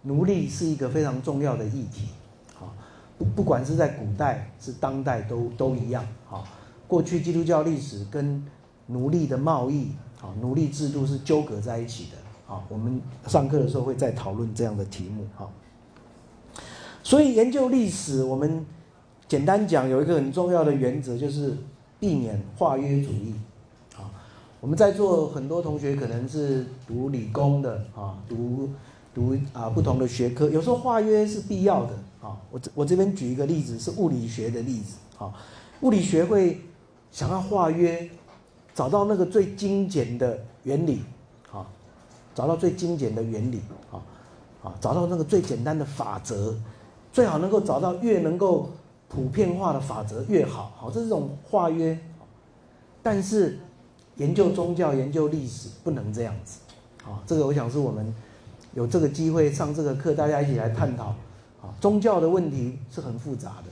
[0.02, 2.10] 奴隶是一个非常重要的议题，
[2.54, 2.72] 好，
[3.18, 6.46] 不不管是在古代是当代都都一样，好，
[6.86, 8.40] 过去基督教历史跟
[8.86, 15.50] 奴隶的贸易，好，奴隶制度是纠葛在一起的，好，我们上课的时候会再讨论这样的题目，好，
[17.02, 18.64] 所以研究历史，我们
[19.34, 21.56] 简单讲有一个很重要的原则，就是
[21.98, 23.34] 避免化约主义。
[23.96, 24.06] 啊
[24.60, 28.70] 我们在座很多同学可能是读理工的啊，读
[29.12, 32.38] 读啊不同的学科，有时候化约是必要的啊。
[32.52, 35.34] 我这我这边举一个例子，是物理学的例子啊。
[35.80, 36.60] 物理学会
[37.10, 38.08] 想要化约，
[38.72, 41.02] 找到那个最精简的原理
[41.50, 41.66] 啊，
[42.36, 43.98] 找到最精简的原理啊
[44.62, 46.54] 啊，找到那个最简单的法则，
[47.12, 48.70] 最好能够找到越能够
[49.08, 50.72] 普遍化的法则越好。
[50.76, 51.98] 好，这是种化约，
[53.02, 53.58] 但是。
[54.18, 56.60] 研究宗教、研究历史不能这样子，
[57.02, 58.14] 啊，这个我想是我们
[58.72, 61.06] 有这个机会上这个课，大家一起来探讨。
[61.60, 63.70] 啊，宗教的问题是很复杂的，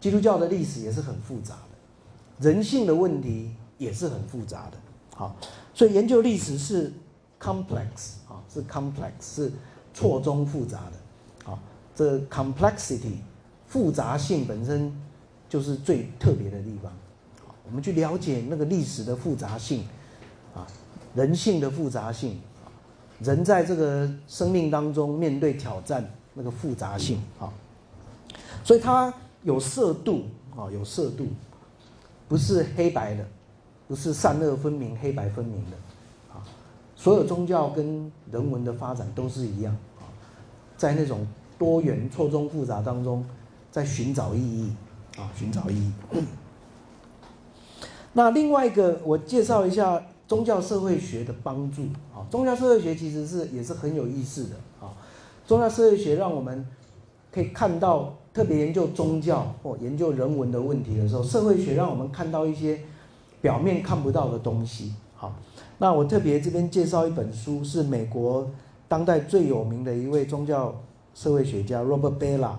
[0.00, 4.78] 基督教的历史也是很复杂的，人性的问题也是很复杂的。
[5.14, 5.36] 好，
[5.74, 6.90] 所以研究历史是
[7.38, 9.52] complex 啊，是 complex 是
[9.92, 11.50] 错综复杂的。
[11.52, 11.58] 啊，
[11.94, 13.18] 这 complexity
[13.66, 14.92] 复杂性本身
[15.48, 16.92] 就是最特别的地方。
[17.68, 19.84] 我们去了解那个历史的复杂性，
[20.54, 20.66] 啊，
[21.16, 22.38] 人性的复杂性，
[23.18, 27.52] 人在这个生命当中面对挑战那个复杂性啊，
[28.62, 30.26] 所以它有色度
[30.56, 31.26] 啊，有色度，
[32.28, 33.26] 不是黑白的，
[33.88, 35.76] 不是善恶分明、黑白分明的
[36.32, 36.46] 啊。
[36.94, 40.06] 所有宗教跟人文的发展都是一样啊，
[40.76, 41.26] 在那种
[41.58, 43.26] 多元、错综复杂当中，
[43.76, 44.72] 在寻找意义
[45.18, 45.92] 啊，寻找意义。
[48.14, 52.24] 那另外一个，我介绍一下宗教社会学的帮助啊。
[52.30, 54.96] 宗教社会学其实是也是很有意思的啊。
[55.46, 56.66] 宗教社会学让我们
[57.30, 62.80] 可以看到，特别研究宗教或研究人文的问题的时候，社会学让我们看到一些
[63.42, 64.94] 表面看不到的东西。
[65.16, 65.34] 好，
[65.76, 68.50] 那我特别这边介绍一本书，是美国
[68.88, 70.74] 当代最有名的一位宗教
[71.14, 72.52] 社会学家 Robert Bella。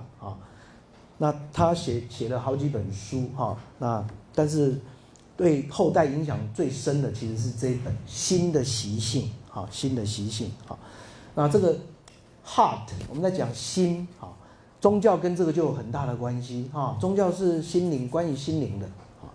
[1.17, 3.57] 那他写写了好几本书哈。
[3.79, 4.79] 那但是。
[5.37, 10.75] 对后代影响最深的其实是这一本《新的习性》哈，《新的习性》哈。
[11.35, 11.77] 那这个
[12.43, 14.33] heart，我们在讲心哈，
[14.81, 16.97] 宗教跟这个就有很大的关系哈。
[16.99, 18.87] 宗教是心灵，关于心灵的
[19.21, 19.29] 啊。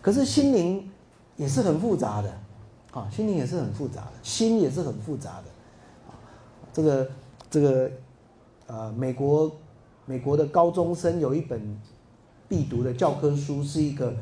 [0.00, 0.88] 可是心灵
[1.34, 2.32] 也是很复杂的
[2.92, 6.14] 啊，心灵也是很复杂的，心也是很复杂的啊。
[6.72, 7.10] 这个
[7.50, 7.90] 这个
[8.68, 9.50] 呃，美国
[10.10, 11.60] 美国的高中生有一本
[12.48, 14.12] 必读的教科书，是一个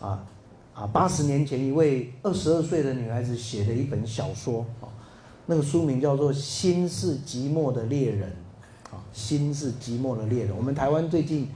[0.00, 0.24] 啊。
[0.72, 4.86] 啊，八十年前一位二十二岁的女孩子写的一本小说啊，
[5.46, 8.28] 那个书名叫做《心是寂寞的猎人》
[8.94, 10.56] 啊，心是寂寞的猎人。
[10.56, 11.48] 我们台湾最近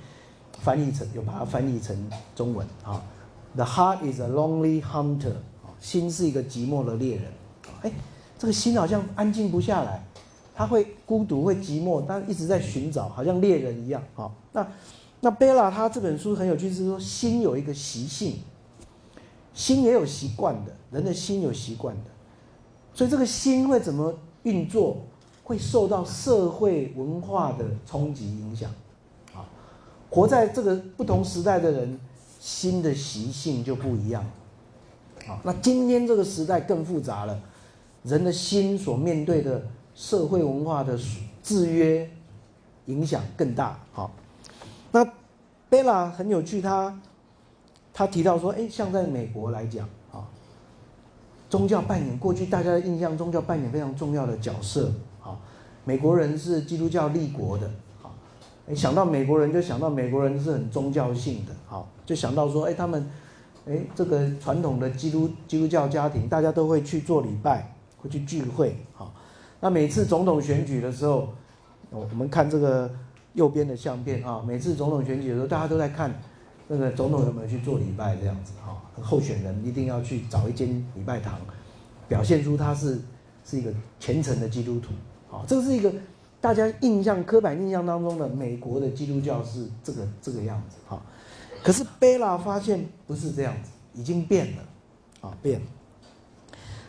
[0.60, 1.96] 翻译成，有把它翻译成
[2.34, 3.02] 中文啊，
[3.56, 5.30] 《The Heart is a Lonely Hunter》
[5.64, 7.24] 啊，心是一个寂寞的猎人。
[7.82, 7.92] 哎，
[8.38, 10.04] 这个心好像安静不下来，
[10.58, 14.28] 他会孤独，会寂寞，但一直在寻找，好像猎人一样啊。
[14.52, 14.66] 那
[15.20, 18.40] 那贝拉他这本书很有趣，是说心有一个习性。
[19.54, 22.10] 心也有习惯的，人的心有习惯的，
[22.92, 24.96] 所以这个心会怎么运作，
[25.44, 28.68] 会受到社会文化的冲击影响。
[29.32, 29.46] 啊，
[30.10, 32.00] 活在这个不同时代的人，
[32.40, 34.24] 心的习性就不一样。
[35.28, 37.40] 啊，那今天这个时代更复杂了，
[38.02, 39.62] 人的心所面对的
[39.98, 40.96] 社会文化的
[41.42, 42.08] 制约
[42.86, 43.76] 影响更大。
[43.92, 44.12] 好，
[44.92, 45.04] 那
[45.68, 46.96] 贝拉很有趣，他。
[47.92, 50.22] 他提到说：“哎，像在美国来讲啊，
[51.50, 55.36] 宗教扮演过去大家的印象，宗教扮演非常重要的角色啊。
[55.84, 57.68] 美国人是基督教立国的
[58.00, 58.14] 啊，
[58.72, 63.10] 想到美国人就想到美国人是很宗教性的，好，就想到说，哎，他们，
[63.66, 69.12] 哎，这个传统的基督基督教家庭，大家都会去做礼拜，会去聚会，好，
[69.60, 71.28] 那每次总统选举的时候，
[71.90, 72.90] 我我们看这个
[73.34, 76.12] 右边的相片啊，每次总统选举的时候，大家都在看
[76.66, 81.38] 那个总统有没有去做礼拜这样子，哈，候选人一定要去找一间礼拜堂，
[82.08, 83.00] 表现出他是
[83.44, 84.92] 是一个虔诚的基督徒，
[85.34, 85.92] 啊，这是一个。
[86.40, 91.02] 大家印象刻板印象当中的美国的基督教是这个这个样子哈，
[91.64, 94.62] 可是贝拉发现不是这样子，已经变了，
[95.20, 95.66] 啊变了。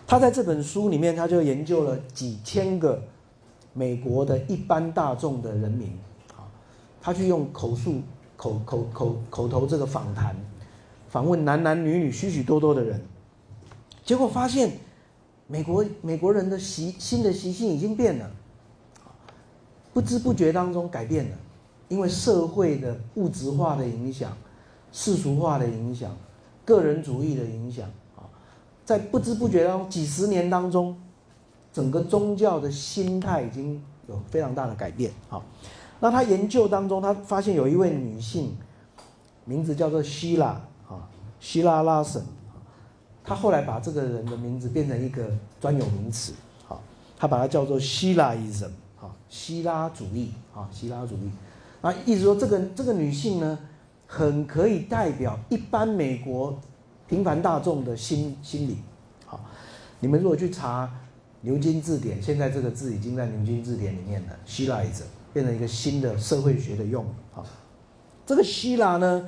[0.09, 2.99] 他在这本书里面，他就研究了几千个
[3.73, 5.87] 美国的一般大众的人民，
[6.35, 6.49] 啊，
[6.99, 8.01] 他去用口述
[8.35, 10.35] 口口口口头这个访谈，
[11.09, 12.99] 访问男男女女许许多多的人，
[14.03, 14.71] 结果发现
[15.45, 18.31] 美国美国人的习新的习性已经变了。
[19.93, 21.37] 不知不觉当中改变了，
[21.87, 24.35] 因为社会的物质化的影响、
[24.91, 26.17] 世俗化的影响、
[26.65, 27.87] 个人主义的影响，
[28.89, 30.97] 在不知不觉当中几十年当中，
[31.71, 35.39] 整个宗教的心态已经有非常大的改变啊。
[35.99, 38.57] 那他研究当中，他发现有一位女性，
[39.45, 41.07] 名字叫做希拉啊，
[41.39, 42.23] 希拉拉森
[43.23, 45.23] 他后来把这个人的名字变成一个
[45.61, 46.33] 专有名词
[46.67, 46.75] 啊，
[47.15, 48.73] 他把它叫做希腊伊人。
[49.29, 51.29] 希拉主义啊，希拉主义，
[51.81, 53.59] 啊，意思说这个这个女性呢，
[54.07, 56.59] 很可以代表一般美国
[57.09, 58.77] 平凡大众的心心理。
[59.25, 59.43] 好，
[59.99, 60.89] 你们如果去查
[61.41, 67.09] 牛津字典，现在这个字已经在牛津字典里面了，希腊者变成一个新的社会学的用语。
[67.31, 67.43] 好，
[68.25, 69.27] 这个希腊呢，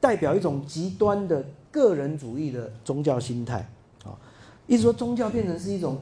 [0.00, 3.68] 代表一种极端的个人主义的宗教心态。
[4.04, 4.16] 啊，
[4.66, 5.98] 意思说宗教变成是一种。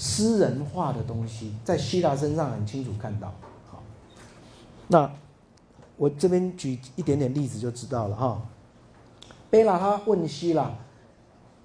[0.00, 3.34] 私人化的东西在希腊身上很清楚看到，
[3.68, 3.82] 好，
[4.86, 5.10] 那
[5.96, 8.40] 我这边举一点点例子就知道了哈。
[9.50, 10.74] 贝拉他问希拉：“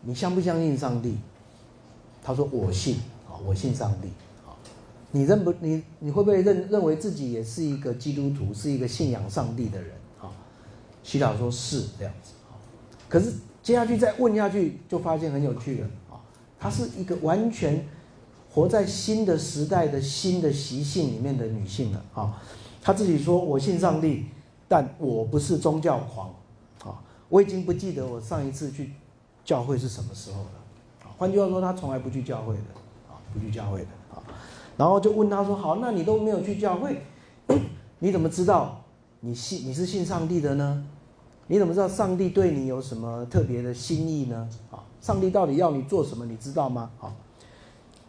[0.01, 1.17] 你相不相信上帝？”
[2.23, 2.95] 他说：“我信，
[3.27, 4.07] 啊，我信上帝。”
[4.47, 4.55] 啊，
[5.11, 9.91] 你认不你你会不会认认为自己也是一个基督徒，是一个信仰上帝的人？
[10.21, 10.31] 啊，
[11.03, 12.31] 希拉说是这样子。
[12.49, 12.55] 啊，
[13.09, 15.87] 可是接下去再问下去，就发现很有趣了。
[16.09, 16.19] 啊，
[16.59, 17.85] 她是一个完全。
[18.55, 22.39] 活在新的时代的新的习性里面的女性了啊，
[22.83, 24.25] 她自己说：“我信上帝，
[24.67, 26.31] 但我不是宗教狂。”
[27.33, 28.91] 我已经不记得我上一次去
[29.43, 30.49] 教会是什么时候了。
[31.01, 32.61] 啊，换句话说，他从来不去教会的，
[33.09, 34.21] 啊，不去教会的啊。
[34.77, 37.01] 然后就问他说：“好，那你都没有去教会，
[37.97, 38.83] 你怎么知道
[39.21, 40.85] 你信你是信上帝的呢？
[41.47, 44.47] 你怎么知道上帝对你有什么特别的心意呢？
[44.69, 46.27] 啊，上帝到底要你做什么？
[46.27, 46.91] 你知道吗？
[47.01, 47.11] 啊？”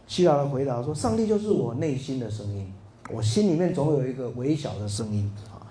[0.05, 2.71] 希腊的回答说：“上帝就是我内心的声音，
[3.11, 5.65] 我心里面总有一个微小的声音啊。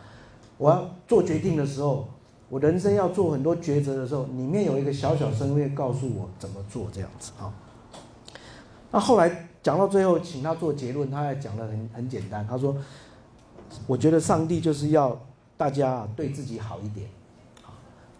[0.58, 2.08] 我要做决定的时候，
[2.54, 7.52] 我人生要做很多抉择的时候，里面有一个小小声音告诉我怎么做这样子啊。
[8.92, 12.46] 那后来讲到最后，请他做结论，他也讲的很很简单。
[12.46, 12.76] 他说：
[13.88, 15.20] 我觉得上帝就是要
[15.56, 17.08] 大家对自己好一点，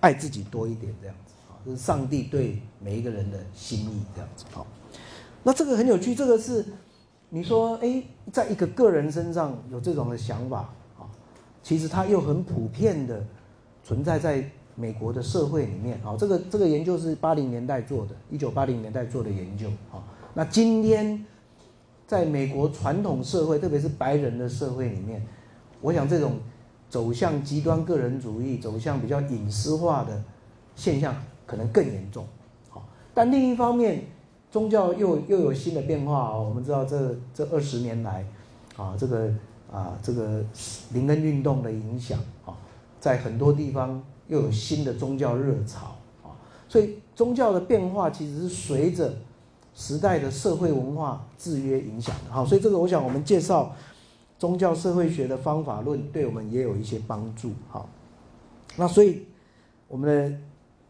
[0.01, 4.67] 爱自己多一点这样子啊，这是上帝对每一个人的心意这样子啊。”
[5.45, 6.67] 那这个很有趣，这个是
[7.29, 11.07] 你说，哎，在一个个人身上有这种的想法啊，
[11.63, 13.25] 其实他又很普遍的
[13.85, 16.17] 存在在美国的社会里面啊。
[16.19, 20.03] 这个这个研究是八零年代做的，一九八零年代做的研究啊。
[20.35, 21.25] 那今天
[22.07, 25.25] 在美国传统社会，特别是白人的社会里面，
[25.81, 26.39] 我想这种
[26.89, 30.21] 走向极端个人主义、走向比较隐私化的
[30.75, 31.15] 现象
[31.47, 32.27] 可能更严重。
[32.71, 34.03] 好，但另一方面。
[34.55, 36.47] 宗教又又有新的变化哦。
[36.49, 38.25] 我们知道这这二十年来，
[38.77, 39.29] 啊，这个
[39.69, 40.45] 啊这个
[40.93, 42.55] 灵恩运动的影响啊，
[43.05, 46.33] 在很多地方又有新的宗教热潮啊，
[46.67, 49.15] 所以宗教的变化其实是随着
[49.75, 52.43] 时代的社会文化制约影响的哈。
[52.43, 53.77] 所以这个我想我们介绍
[54.39, 57.85] 宗教社会学的方法论，对我们也有一些帮助哈。
[58.77, 59.27] 那所以
[59.87, 60.39] 我们的。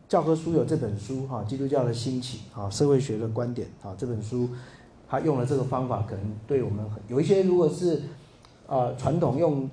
[0.06, 4.48] 教科书有这本书哈，基督教的兴起啊，社会学的观点啊，这本书
[5.08, 8.02] 它用了这个方法，可能对我们有一些如果是
[8.68, 9.68] 啊传统用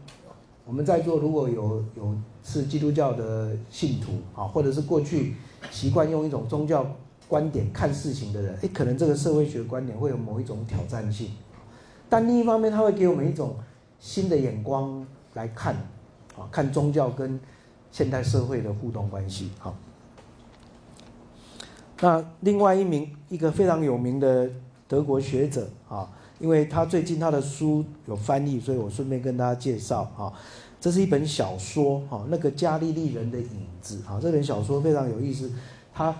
[0.65, 5.35] 我们在座如果有有是基督教的信徒啊，或者是过去
[5.69, 6.85] 习惯用一种宗教
[7.27, 11.31] 观点看事情的人，哎，可能这个社会学观点会有某一种挑战性，
[12.09, 13.55] 但另一方面，他会给我们一种
[13.99, 15.75] 新的眼光来看
[16.37, 17.39] 啊，看宗教跟
[17.91, 19.75] 现代社会的互动关系好。
[21.99, 24.49] 那另外一名一个非常有名的
[24.87, 26.09] 德国学者啊，
[26.41, 30.33] 因为他最近他的书有翻译，所以我顺便跟大家介绍啊。
[30.79, 35.51] 这是一本小说哈，那个加利利人的影子哈，这本小说非常有意思，
[35.93, 36.15] 他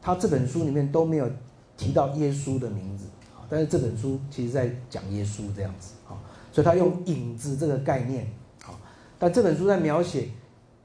[0.00, 1.30] 他这本书里面都没有
[1.76, 3.04] 提到耶稣的名字
[3.36, 6.16] 啊，但是这本书其实在讲耶稣这样子啊，
[6.50, 8.24] 所以他用影子这个概念
[8.64, 8.72] 啊，
[9.18, 10.30] 但这本书在描写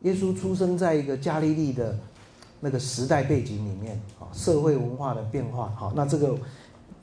[0.01, 1.97] 耶稣出生在一个加利利的
[2.59, 6.35] 那个时代背景里面啊，社会文化的变化好，那这个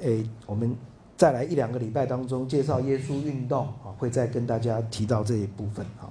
[0.01, 0.77] 诶我们。
[1.23, 6.11] 再来一两个礼拜当中介绍耶稣运动啊，会再跟大家提到这一部分哈。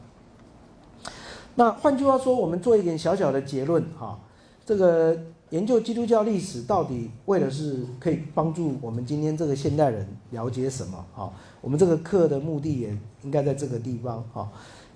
[1.55, 4.17] 那换句话说，我们做一点小小的结论哈，
[4.65, 11.29] 这个研究基督教历史到底为了是可以帮助我们今天这个现代人了解什么啊？
[11.59, 14.49] 我们这个课的目的也应该在这个地方啊，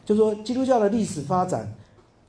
[0.06, 1.70] 就说基督教的历史发展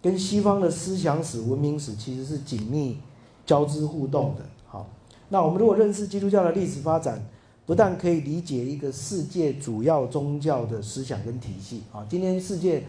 [0.03, 2.99] 跟西方的思想史、文明史其实是紧密
[3.47, 4.43] 交织互动的。
[4.66, 4.89] 好，
[5.28, 7.24] 那我们如果认识基督教的历史发展，
[7.66, 12.84] 不但可以理解一个世界主要宗教的思想跟体系啊，今天世界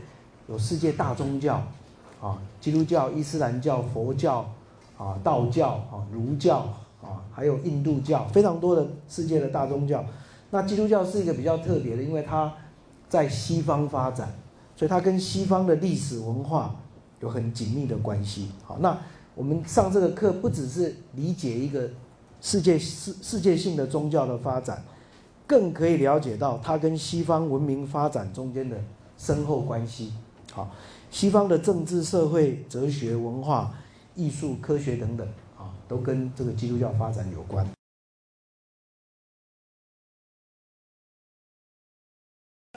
[0.48, 1.56] 有世界大宗教
[2.22, 4.48] 啊，基督教、伊斯兰教、佛教
[4.96, 6.60] 啊、道教啊、儒教
[7.02, 10.06] 啊，还有印度教，非常多的世界的大宗教。
[10.52, 12.54] 那基督教是一个比较特别的，因为它
[13.10, 14.32] 在西方发展，
[14.76, 16.76] 所以它跟西方的历史文化
[17.22, 18.50] 有很紧密的关系。
[18.64, 18.96] 好，那
[19.34, 21.90] 我们上这个课不只是理解一个。
[22.40, 24.84] 世界世世界性的宗教的发展，
[25.46, 28.78] 更可以了解到它跟西方文明发展中间的
[29.18, 30.14] 深厚关系。
[30.52, 30.70] 好，
[31.12, 33.74] 西方的政治、社会、哲学、文化、
[34.16, 35.28] 艺术、科学等等，
[35.58, 37.68] 啊，都跟这个基督教发展有关。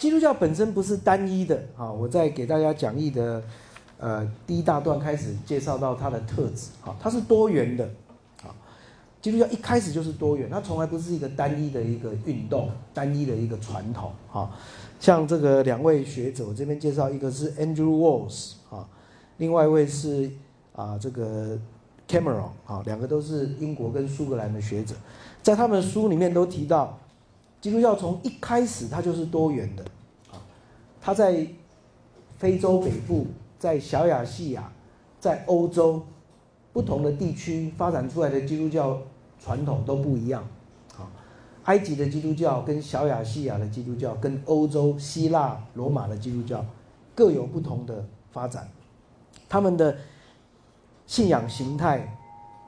[0.01, 3.43] 基督教本身不是单一的，啊，我在给大家讲义的，
[3.99, 7.89] 呃，第一大段开始介绍到它的特质，啊，它是多元的。
[9.21, 14.51] 基督教一开始就是多元，它从来不是一个单一的一个运动，单一的一个传统啊。
[14.99, 18.89] 像这个两位学者，我这边介绍，一个是 Andrew Walls 啊，
[19.37, 20.31] 另外一位是
[20.75, 21.59] 啊这个
[22.09, 24.95] Cameron 啊，两个都是英国跟苏格兰的学者，
[25.43, 26.99] 在他们书里面都提到，
[27.61, 29.83] 基督教从一开始它就是多元的
[30.31, 30.41] 啊，
[31.01, 31.47] 它在
[32.39, 33.27] 非洲北部，
[33.59, 34.73] 在小亚细亚，
[35.19, 36.03] 在欧洲
[36.73, 38.99] 不同的地区发展出来的基督教。
[39.43, 40.47] 传统都不一样，
[40.99, 41.09] 啊，
[41.65, 46.63] 埃及的基督教跟小亚细亚的基督教跟欧洲希腊罗马的基督教
[47.15, 48.69] 各有不同的发展，
[49.49, 49.97] 他们的
[51.07, 52.19] 信仰形态、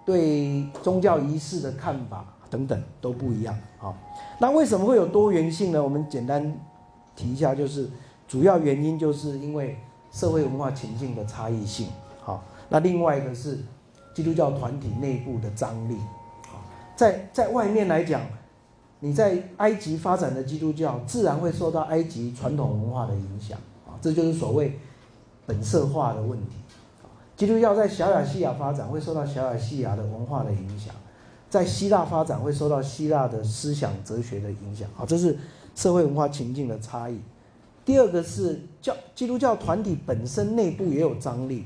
[0.07, 3.95] 对宗教仪式的看法等等都不一样，啊，
[4.39, 5.85] 那为什么会有多元性呢？
[5.85, 6.59] 我们简单
[7.15, 7.87] 提一下，就是
[8.27, 9.77] 主要原因就是因为
[10.11, 11.89] 社会文化情境的差异性，
[12.23, 13.59] 好，那另外一个是
[14.15, 15.97] 基督教团体内部的张力。
[16.95, 18.21] 在在外面来讲，
[19.01, 24.79] 你在埃及发展的基督教，自然会受到埃及传统文化的影响啊，这就是所谓
[25.47, 26.57] 本色化的问题。
[27.35, 30.95] 基督教在小亚细亚发展，会受到小亚细亚的文化的影响；
[31.51, 34.87] 在希腊发展，会受到希腊的思想哲学的影响。
[34.97, 35.37] 啊，这是
[35.75, 37.19] 社会文化情境的差异。
[37.85, 41.65] 第二个是教基督教团体本身内部也有张力，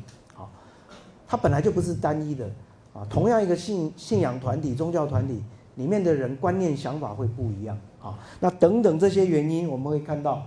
[1.29, 2.49] 它本来就不是单一的。
[2.93, 5.43] 啊，同样一个信信仰团体、宗教团体
[5.75, 8.19] 里面的人观念想法会不一样啊。
[8.41, 10.47] 那等等这些原因，我们会看到，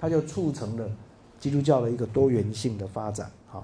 [0.00, 0.88] 它就促成了
[1.38, 3.30] 基督教的一个多元性的发展。
[3.50, 3.62] 哈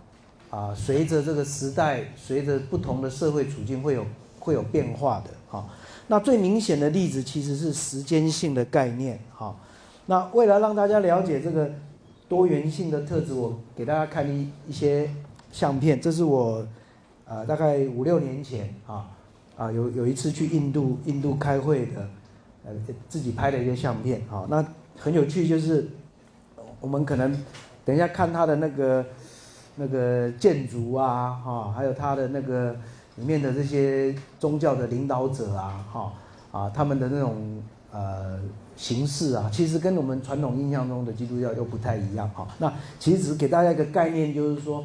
[0.51, 4.05] 啊，随着这个时代，随着不同的社会处境，会有
[4.39, 5.31] 会有变化的。
[5.49, 5.67] 哈，
[6.09, 9.19] 那最明显的例子其实是时间性的概念。
[9.35, 9.57] 哈，
[10.05, 11.71] 那为了让大家了解这个
[12.29, 15.11] 多元性的特质，我给大家看一一些
[15.53, 16.01] 相片。
[16.01, 16.66] 这是我。
[17.30, 19.05] 呃，大概五六年前啊，
[19.55, 22.09] 啊有有一次去印度印度开会的，
[22.64, 22.72] 呃
[23.07, 25.86] 自己拍的一些相片啊，那很有趣，就是
[26.80, 27.30] 我们可能
[27.84, 29.05] 等一下看他的那个
[29.76, 32.74] 那个建筑啊，哈，还有他的那个
[33.16, 36.12] 里面的这些宗教的领导者啊，哈
[36.51, 38.40] 啊他们的那种呃
[38.74, 42.49] 形式啊，其实跟我们传统印象中的基督教又不太一样哈。
[42.57, 44.82] 那其实给大家一个概念，就是说，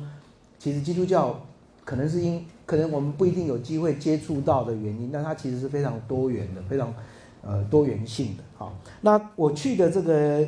[0.64, 1.38] 其实基督教。
[1.86, 6.93] 可能是因可能我们不一定有机会接触到的原因，但它其实是非常多元的，非常
[7.41, 8.43] 呃多元性的。
[8.57, 10.47] 好，那我去的这个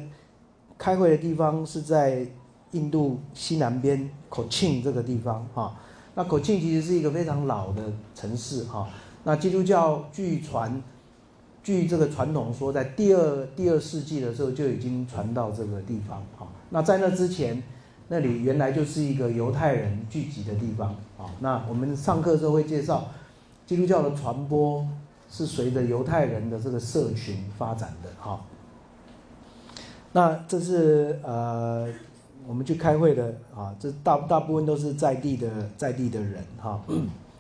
[0.78, 2.26] 开会的地方是在
[2.72, 5.76] 印度西南边口庆这个地方哈。
[6.14, 7.84] 那口庆其实是一个非常老的
[8.16, 8.88] 城市哈。
[9.26, 10.82] 那基督教据传，
[11.62, 16.48] 据这个传统说，在第二第二世纪的时候就已经传到这个地方哈。
[16.70, 17.62] 那在那之前。
[18.08, 21.26] 那里原来就是一个犹太人聚集的地方啊。
[21.40, 23.06] 那我们上课时候会介绍，
[23.66, 24.88] 基督教的传播
[25.30, 28.40] 是随着犹太人的这个社群发展的哈。
[30.12, 31.88] 那这是呃
[32.48, 36.80] 我们去开会的啊，这大大部分都是在地的在地的人哈。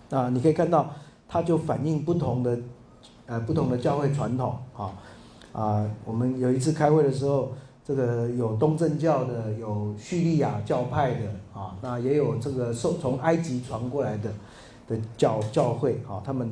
[0.09, 0.91] 啊，你可以看到，
[1.27, 2.57] 它就反映不同的
[3.27, 4.91] 呃不同的教会传统啊
[5.53, 5.89] 啊。
[6.05, 7.53] 我们有一次开会的时候，
[7.87, 14.31] 这个有东正教的，有叙利亚教派的啊，那也有这个受从埃及传过来的
[14.87, 16.51] 的教教会啊，他们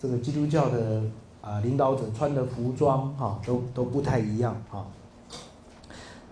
[0.00, 1.02] 这个基督教的
[1.40, 4.86] 啊领导者穿的服装哈都都不太一样啊。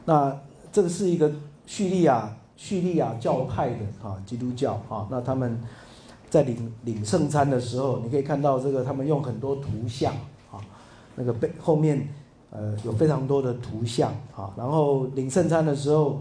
[0.04, 0.40] 那
[0.70, 1.28] 这个是一个
[1.66, 5.60] 叙利亚叙利亚教派的啊基督教啊，那他们
[6.30, 10.14] 在领领圣餐的时候，你可以看到这个他们用很多图像
[10.52, 10.62] 啊，
[11.16, 12.08] 那个背后面
[12.50, 16.20] 呃有非常多的图像啊，然后领圣餐的时候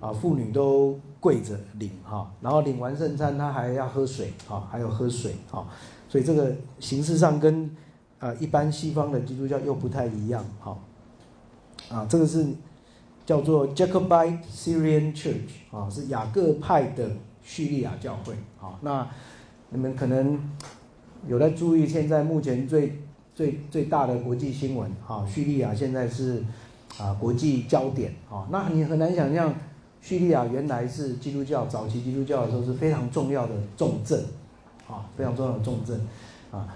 [0.00, 5.66] 啊，妇女都跪着领哈，然后领完圣餐他还要喝水啊，还有喝水啊，
[6.08, 7.70] 所以这个形式上跟
[8.18, 10.76] 啊一般西方的基督教又不太一样哈，
[11.88, 12.46] 啊这个是。
[13.28, 17.10] 叫做 Jacobite Syrian Church 啊，是雅各派的
[17.42, 18.78] 叙利亚教会啊。
[18.80, 19.06] 那
[19.68, 20.40] 你们可能
[21.26, 23.02] 有在注意，现在目前最
[23.38, 26.42] 最最大的国际新闻啊，叙利亚现在是
[26.98, 28.48] 啊国际焦点啊。
[28.50, 29.54] 那你很难想象，
[30.02, 34.20] 叙利亚原来是基督教早期基督教的时候是非常重要的重镇
[34.88, 36.00] 啊，非常重要的重镇
[36.50, 36.66] 啊。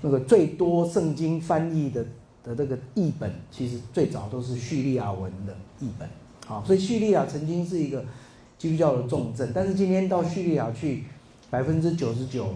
[0.00, 2.06] 那个最多圣经翻译的。
[2.44, 6.08] 的这个译本其实最早都是叙利亚文的译本，
[6.48, 8.04] 啊，所以叙利亚曾经是一个
[8.58, 11.04] 基督教的重镇，但是今天到叙利亚去，
[11.50, 12.48] 百分之九十九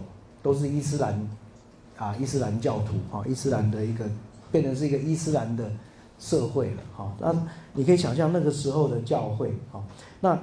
[0.42, 1.16] 都是伊斯兰
[1.96, 4.04] 啊，伊斯兰教徒啊，伊斯兰的一个
[4.50, 5.70] 变成是一个伊斯兰的
[6.18, 7.34] 社会了，哈，那
[7.72, 9.82] 你可以想象那个时候的教会，哈，
[10.20, 10.38] 那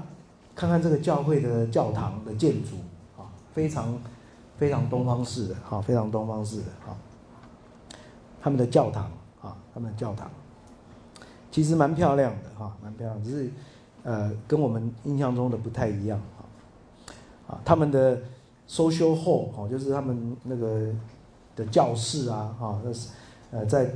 [0.56, 2.76] 看看这个教会的教堂的建筑，
[3.18, 3.98] 啊，非常
[4.58, 6.96] 非常东方式的，哈，非常东方式的，哈，
[8.42, 9.10] 他们的教堂。
[9.44, 10.32] 啊，他们的教堂
[11.52, 13.52] 其实蛮漂亮的哈，蛮漂亮，只是
[14.04, 16.40] 呃跟我们印象中的不太一样啊。
[17.50, 18.16] 啊，他们的
[18.66, 20.94] social hall 哦，就是他们那个
[21.56, 23.10] 的教室啊，哈，那是
[23.52, 23.90] 呃在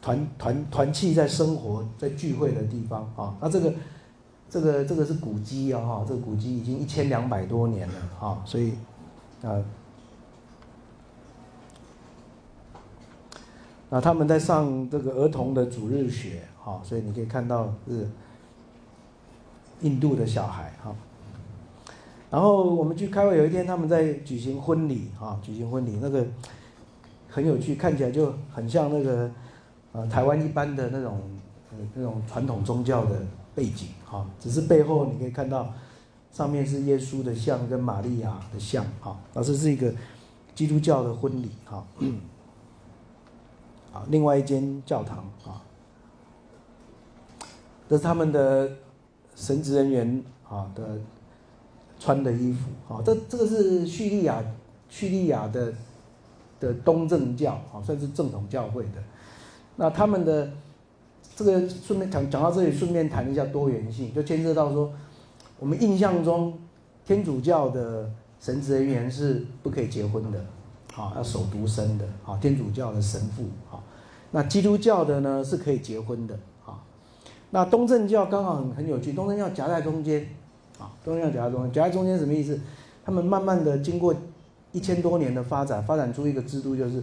[0.00, 3.34] 团团团契在生活在聚会的地方啊。
[3.40, 3.72] 那这个
[4.48, 8.74] 这个这个是古迹啊，哈，这个古迹已经一千两百多年了啊，所以
[9.42, 9.62] 啊。
[13.94, 18.08] 那他们在上这个儿童的主日学，哈，所以你可以看到是
[19.82, 20.96] 印度的小孩，哈。
[22.30, 26.26] 然后我们去开会，有一天他们在举行婚礼，哈，举行婚礼，那个
[27.32, 29.30] 很有趣，看起来就很像那个
[29.92, 31.18] 呃台湾一般的那种
[31.70, 33.18] 呃那种传统宗教的
[33.54, 35.72] 背景，哈，只是背后你可以看到
[36.30, 39.90] 上面是耶稣的像跟玛利亚的像，哈，那这是一个
[40.54, 41.82] 基督教的婚礼，哈。
[43.92, 45.60] 啊，另外一间教堂啊，
[47.86, 48.70] 这是他们的
[49.36, 50.98] 神职人员啊的
[51.98, 54.42] 穿的衣服啊，这这个是叙利亚
[54.88, 55.74] 叙利亚的
[56.62, 59.02] 的东正教啊，算是正统教会的。
[59.76, 60.48] 那他们的
[61.36, 64.90] 这个顺便讲讲到这里，顺便谈一下多元性，就牵涉到说，
[65.58, 66.56] 我们印象中
[67.04, 68.08] 天主教的
[68.40, 70.42] 神职人员是不可以结婚的。
[70.94, 73.80] 啊，要守独身的啊，天主教的神父啊，
[74.30, 76.84] 那基督教的呢是可以结婚的啊。
[77.48, 80.28] 那东正教刚好很很有趣，东正教夹在中间
[80.78, 82.60] 啊，东正教夹在中间，夹在中间什么意思？
[83.06, 84.14] 他们慢慢的经过
[84.72, 87.02] 一千多年的发展，发展出一个制度，就是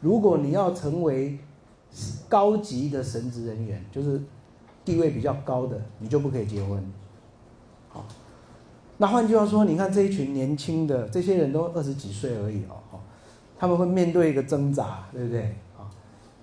[0.00, 1.38] 如果你要成为
[2.28, 4.20] 高级的神职人员，就是
[4.84, 6.92] 地位比较高的，你就不可以结婚。
[7.88, 8.04] 好，
[8.96, 13.00] 那换句话说，你看这一群年轻的这些人都二十几岁而已哦。
[13.60, 15.42] 他们会面对一个挣扎，对不对
[15.76, 15.90] 啊？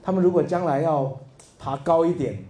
[0.03, 1.17] 他们如果将来要
[1.57, 2.43] 爬高一点，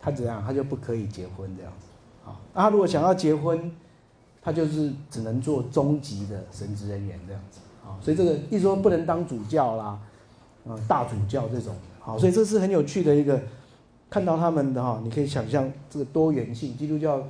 [0.00, 0.42] 他怎样？
[0.42, 1.86] 他就不可以结婚这样子
[2.24, 2.40] 啊。
[2.54, 3.70] 他如果想要结婚，
[4.42, 7.98] 他就是只能做中级的神职人员这样子啊。
[8.00, 9.98] 所以这个一说不能当主教啦，
[10.66, 13.40] 啊，大主教这种好，所以这是很有趣的一个
[14.08, 17.22] 看到他们的哈，你可以想象这个多元性，基督教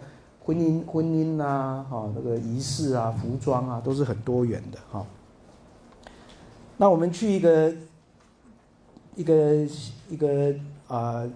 [0.43, 5.05] 婚姻婚姻啊，哈，那个仪式啊，服装啊，都是很多元的哈。
[6.77, 7.75] 那我们去一个
[9.15, 9.67] 一个
[10.09, 10.55] 一个
[10.89, 11.29] 啊，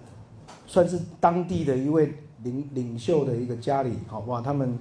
[0.65, 4.77] 算是当地的一位领领袖的一个家里，好哇，他们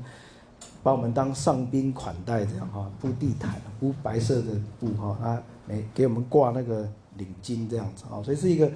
[0.84, 8.70] 把我们当上宾款待这样哈，铺地毯，铺白色的布哈，啊，没给我们挂那个领巾这样子啊，所以是一个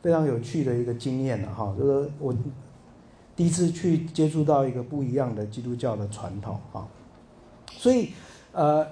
[0.00, 2.32] 非常有趣的一个经验了哈，就是我
[3.34, 6.86] 第一次去接触到一个不一样的基督教的传统啊，
[7.72, 8.10] 所以
[8.52, 8.86] 呃。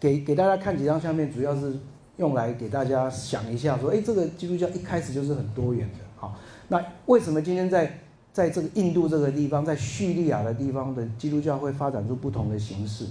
[0.00, 1.76] 给给大家看几张相片，主要是
[2.18, 6.36] 用来给大家想一下，说，哎，这个基督教一开始就是很多元的，好，
[6.68, 7.98] 那为什么今天在
[8.38, 13.04] 在这个印度这个地方，在叙利亚的地方的基督教会发展出不同的形式，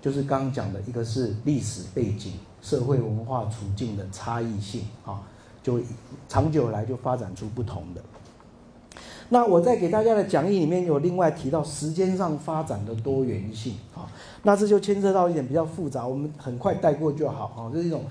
[0.00, 5.22] 就是刚刚讲的一个是历史背景、社会文化处境的差异性啊，
[5.62, 5.80] 就
[6.28, 8.02] 长久来就发展出不同的。
[9.28, 14.10] 那我在给大家的讲义里面有另外提到时间上发展的多元性啊，
[14.42, 18.02] 那这就牵涉到一点比较复杂，我们很快带过就好啊，这是一种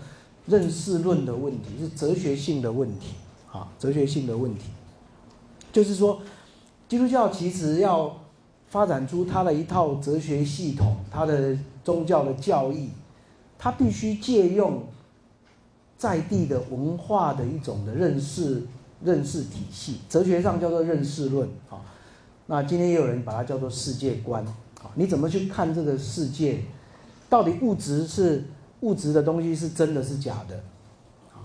[0.45, 3.15] 认识论的问题，是哲学性的问题
[3.51, 4.69] 啊，哲学性的问题，
[5.73, 6.21] 就是说，
[6.91, 8.13] 基督教其实要
[8.67, 12.89] 发展出它的一套哲学系统，它的宗教的教义，
[13.57, 14.83] 它必须借用
[15.97, 18.63] 在地的文化的一种的认识。
[19.03, 21.81] 认识体系，哲学上叫做认识论啊。
[22.45, 24.91] 那今天也有人把它叫做世界观啊。
[24.93, 26.61] 你怎么去看这个世界？
[27.27, 28.43] 到底物质是
[28.81, 30.55] 物质的东西是真的是假的？
[31.33, 31.41] 啊，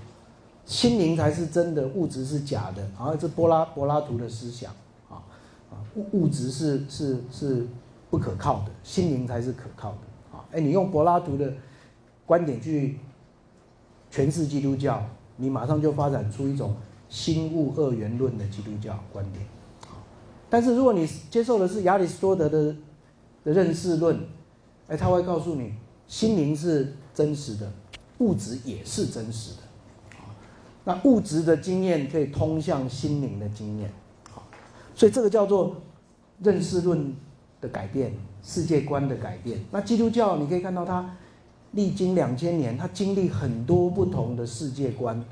[0.66, 2.82] 心灵才是真的，物质是假的。
[2.98, 4.70] 然后这柏拉柏拉图的思想
[5.70, 7.66] 啊，物物质是是是
[8.10, 9.98] 不可靠的，心灵才是可靠的
[10.36, 10.44] 啊。
[10.52, 11.52] 哎，你用柏拉图的
[12.24, 12.98] 观点去
[14.10, 15.04] 诠释基督教，
[15.36, 16.74] 你马上就发展出一种。
[17.08, 19.46] 心物二元论的基督教观点，
[20.50, 22.74] 但是如果你接受的是亚里士多德的
[23.44, 24.18] 的认识论，
[24.88, 25.72] 哎，他会告诉你，
[26.08, 27.72] 心灵是真实的，
[28.18, 29.62] 物质也是真实的，
[30.18, 30.34] 啊
[30.82, 33.88] 那物质的经验可以通向心灵的经验，
[34.96, 35.76] 所以这个叫做
[36.42, 37.14] 认识论
[37.60, 39.64] 的改变，世界观的改变。
[39.70, 41.08] 那基督教你可以看到，它
[41.70, 45.24] 历经两千年，它经历很多不同的世界观，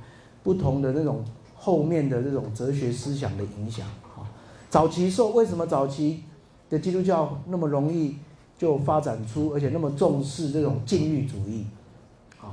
[0.45, 1.25] 不同的那种。
[1.57, 4.29] 后面的这种哲学思想的影响，啊，
[4.69, 6.23] 早期受为什么早期
[6.69, 8.17] 的基督教那么容易
[8.59, 11.65] 就发展出，而且那么重视这种禁欲主义，
[12.39, 12.53] 啊，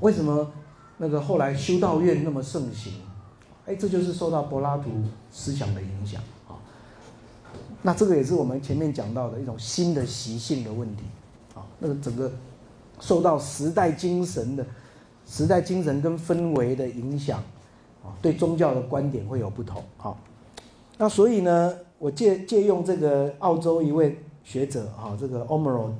[0.00, 0.50] 为什么
[0.98, 2.94] 那个后来修道院那么盛行？
[3.66, 4.90] 哎，这就是受到柏拉图
[5.30, 6.54] 思想的影响，啊，
[7.82, 11.02] 那这个也是我们前面讲到的一种新的习性的问题，
[11.54, 12.30] 啊，那个整个
[13.00, 14.64] 受到时代精神的
[15.26, 17.40] 时代精神跟氛围的影响
[18.04, 18.14] 啊。
[18.22, 20.16] 对宗教的观点会有不同，好，
[20.96, 25.90] 那所以呢，我借借用这个澳洲一位学者，啊，这个 Omron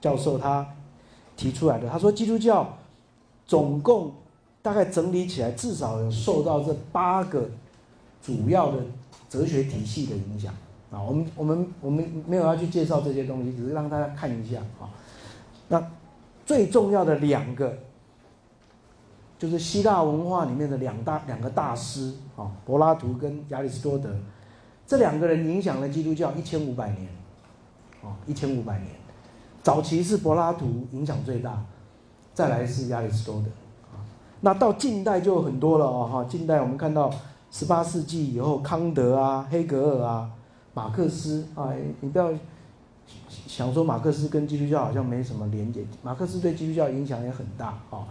[0.00, 0.66] 教授他
[1.36, 2.74] 提出来的，他说基督教
[3.46, 4.14] 总共
[4.66, 7.48] 大概整理起来，至少有受到这八个
[8.20, 8.78] 主要的
[9.28, 10.52] 哲学体系的影响
[10.90, 11.00] 啊。
[11.00, 14.90] 我们我们我们没有要去介绍这些东西，只是让大家看一下啊。
[15.68, 15.90] 那
[16.44, 17.78] 最重要的两个。
[19.38, 24.08] 就是希腊文化里面的两大两个大师啊，柏拉图跟亚里士多德，
[24.86, 27.06] 这两个人影响了基督教一千五百年，
[28.00, 28.92] 哦，一千五百年，
[29.62, 31.62] 早期是柏拉图影响最大，
[32.32, 33.50] 再来是亚里士多德，
[34.40, 37.12] 那到近代就很多了哦，哈，近代我们看到
[37.50, 40.30] 十八世纪以后，康德啊、黑格尔啊、
[40.74, 42.30] 马克思啊，你不要
[43.46, 48.06] 想说马克思跟基督教好像没什么连接，马克思对基督教影响也很大啊。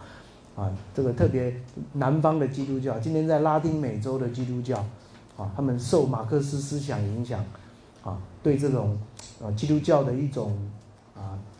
[0.56, 1.54] 啊，这个特别
[1.92, 4.78] 南方的基督教，今天在拉丁美洲的基督教，
[5.36, 7.44] 啊，他们受马克思思想影响，
[8.06, 8.98] 啊，对这种
[9.44, 10.58] 啊基督教的一种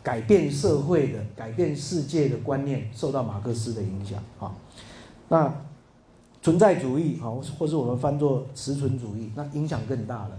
[0.06, 4.54] 改变社会的、改变世界的观念，受到马克思的影响啊。
[5.26, 5.52] 那
[6.40, 10.38] 存在主义啊，或是我们翻作实存主义，那影响更大了，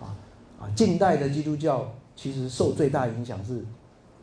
[0.00, 0.16] 啊
[0.58, 3.62] 啊，近代的基督教其实受最大影响是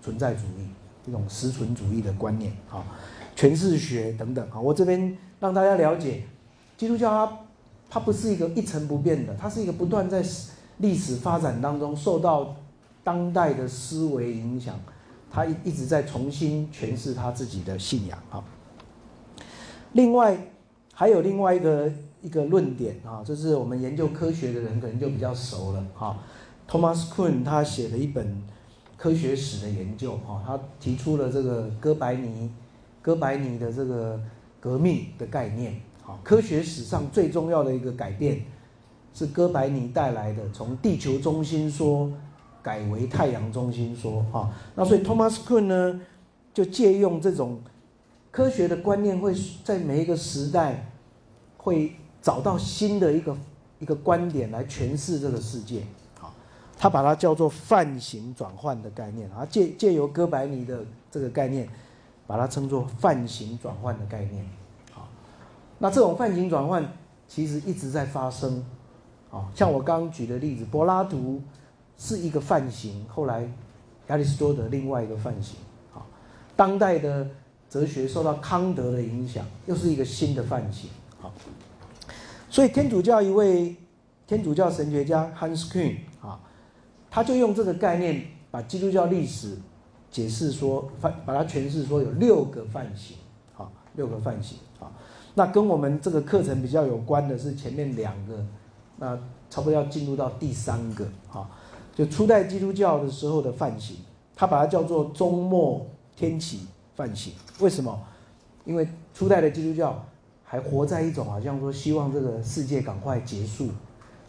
[0.01, 0.67] 存在主义
[1.05, 2.83] 这种实存主义的观念啊。
[3.35, 6.23] 诠释学等等啊，我这边让大家了解，
[6.75, 7.37] 基督教它
[7.91, 10.25] 它不是一个一成不变的，它是一个不断在
[10.77, 12.55] 历史发展当中受到
[13.09, 14.79] 当代的思维影响，
[15.31, 18.43] 他一一直在重新诠释他自己的信仰啊。
[19.93, 20.37] 另外
[20.93, 21.91] 还有另外一个
[22.21, 26.19] 一个论点啊，就是我们研究科学的人可能就比较熟了哈。
[26.69, 28.43] Thomas Kuhn 他写了一本
[28.95, 32.51] 科学史的研究哈，他提出了这个哥白尼。
[33.01, 34.21] 哥白尼的这个
[34.59, 38.43] 革命的概念，哈，科学史上最重要的一个改变，
[39.15, 42.11] 是哥白尼带来的，从地球中心说
[42.69, 45.99] 改为太阳中心说，哈，那所以 Thomas Kuhn 呢，
[46.53, 47.59] 就借用这种
[48.29, 50.85] 科学的观念，会在每一个时代
[51.57, 53.35] 会找到新的一个
[53.79, 55.81] 一个观点来诠释这个世界，
[56.19, 56.31] 好，
[56.77, 61.67] 他把它叫做泛型转换的概念，啊，借借由哥白尼的这个概念。
[62.29, 64.47] 把它称作泛型转换的概念，
[64.93, 65.07] 好，
[65.79, 66.87] 那这种泛型转换
[67.27, 68.63] 其实一直在发生，
[69.31, 71.41] 啊，像我刚刚举的例子，柏拉图
[71.99, 73.47] 是一个范型，后来
[74.07, 75.57] 亚里士多德另外一个范型，
[75.93, 76.01] 啊，
[76.55, 77.27] 当代的
[77.69, 80.89] 哲学受到康德的影响，又是一个新的范型，
[81.19, 81.31] 好，
[82.49, 83.75] 所以天主教一位
[84.25, 86.39] 天主教神学家 Hans Küng 啊，
[87.11, 89.57] 他就用这个概念把基督教历史
[90.09, 93.17] 解释说，把它诠释说有六个范型，
[93.57, 94.57] 啊，六个范型。
[94.79, 94.89] 啊。
[95.35, 98.43] 那跟我们这个课程比较有关的是前面两个，
[98.97, 99.15] 那
[99.49, 101.05] 差不多要进入到第三个。
[101.31, 101.47] 啊，
[101.95, 103.97] 就初代基督教的时候的范型，
[104.35, 105.85] 他把它叫做终末
[106.15, 107.33] 天启范型。
[107.59, 107.99] 为什么？
[108.65, 110.05] 因为初代的基督教
[110.43, 113.67] 还活在一种好像说希望这个世界赶快结束。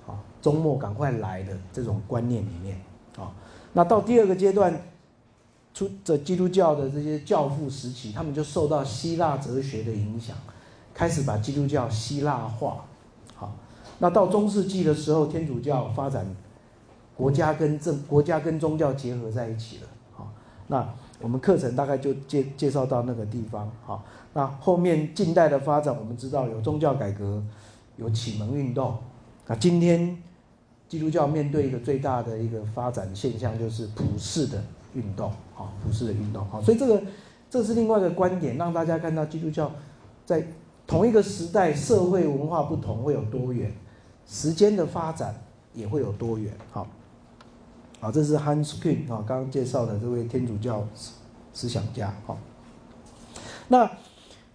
[0.06, 2.80] 啊周末赶快来的这种观念里面
[3.18, 3.30] 啊，
[3.74, 4.74] 那到第二个阶段，
[5.74, 10.34] 出这基督教的这些教父时期，他们就受到希腊哲学的影响，
[10.94, 12.86] 开始把基督教希腊化。
[13.36, 13.52] 好，
[13.98, 16.26] 那到中世纪的时候，天主教发展
[17.20, 19.88] 国家跟政国家跟宗教结合在一起了。
[20.12, 20.32] 好，
[20.68, 20.88] 那
[21.20, 23.70] 我们课程大概就介介绍到那个地方。
[23.84, 27.42] 好，那后面近代的发展，我们知道有宗教改革，
[27.96, 28.96] 有启蒙运动。
[29.46, 30.16] 那今天。
[30.90, 34.60] 基督教面对一个最大的一个发展现象，就是普世的
[34.92, 37.00] 运动，好，普世的运动，好，所以这个
[37.48, 39.70] 这是另外一个观点，让大家看到基督教
[40.26, 40.44] 在
[40.88, 43.72] 同一个时代，社会文化不同会有多远，
[44.26, 45.32] 时间的发展
[45.74, 46.84] 也会有多远，好，
[48.00, 50.84] 好，这是 Hans Küng 啊，刚刚介绍的这位天主教
[51.52, 52.36] 思想家，好，
[53.68, 53.90] 那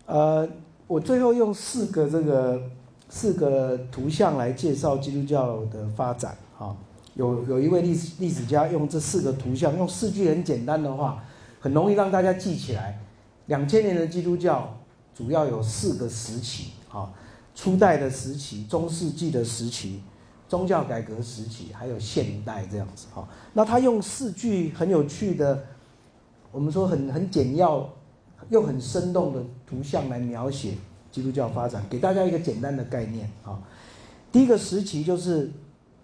[0.05, 0.49] 呃，
[0.87, 2.61] 我最后用四个这个。
[3.07, 6.75] 四个图像来介绍基督教的发展，哈，
[7.13, 11.23] 有有一位历史历史家用这四个图像，用四句很简单的话，
[11.59, 12.99] 很容易让大家记起来。
[13.45, 14.75] 两千年的基督教
[15.15, 17.13] 主要有四个时期，哈，
[17.53, 20.01] 初代的时期、中世纪的时期、
[20.47, 23.27] 宗教改革时期，还有现代这样子，哈。
[23.53, 25.65] 那他用四句很有趣的，
[26.51, 27.89] 我们说很很简要
[28.49, 30.73] 又很生动的图像来描写。
[31.11, 33.57] 基督教发展，给大家一个简单的概念啊。
[34.33, 35.49] 第一个时期就是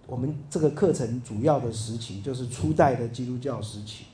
[0.07, 4.05] 我们这个课程主要的时期，就是初代的基督教时期。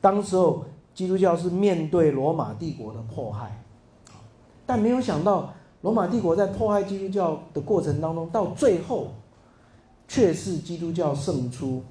[0.00, 3.62] 当时候基督教是面对罗马帝国的迫害，
[4.66, 9.12] 但没有想到罗马帝国在迫害基督教的过程当中，到最后
[10.10, 11.84] 却是基督教胜出，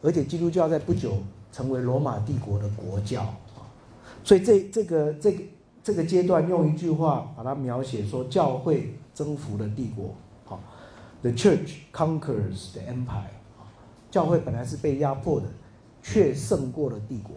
[0.00, 1.18] 而且基督教在不久
[1.50, 3.66] 成为罗马帝国的国教啊。
[4.22, 5.42] 所以这这个这个。
[5.80, 10.60] 这个阶段用一句话把它描写说，教会征服了帝国，好
[11.22, 13.30] ，The Church conquers the empire，
[14.10, 15.46] 教会本来是被压迫的，
[16.02, 17.36] 却胜过了帝国。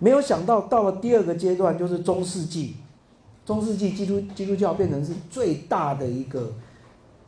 [0.00, 2.74] 没有想到到了第二个阶段，就是中世纪，
[3.46, 6.52] 中世纪基督基督教变成是最大的一个，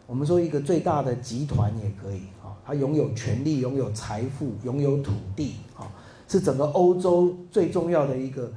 [0.06, 5.90] 我们说一个最大的集团也可以啊，它拥有权力，拥有财富，拥有土地，啊，
[6.28, 8.52] 是整个欧洲最重要的一个。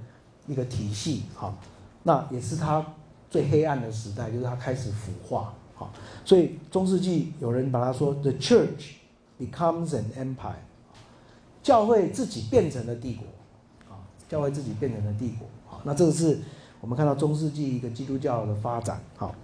[0.47, 1.55] 一个体系，好，
[2.01, 2.83] 那也是它
[3.29, 5.93] 最黑暗的时代，就是它开始腐化，好，
[6.25, 8.93] 所以中世纪有人把它说，the church
[9.39, 10.55] becomes an empire，
[11.61, 16.39] 教会自己变成了帝国，啊，教会自己变成了帝国，好，那这个是
[16.81, 19.35] 我们看到中世纪一个基督教的发展，好，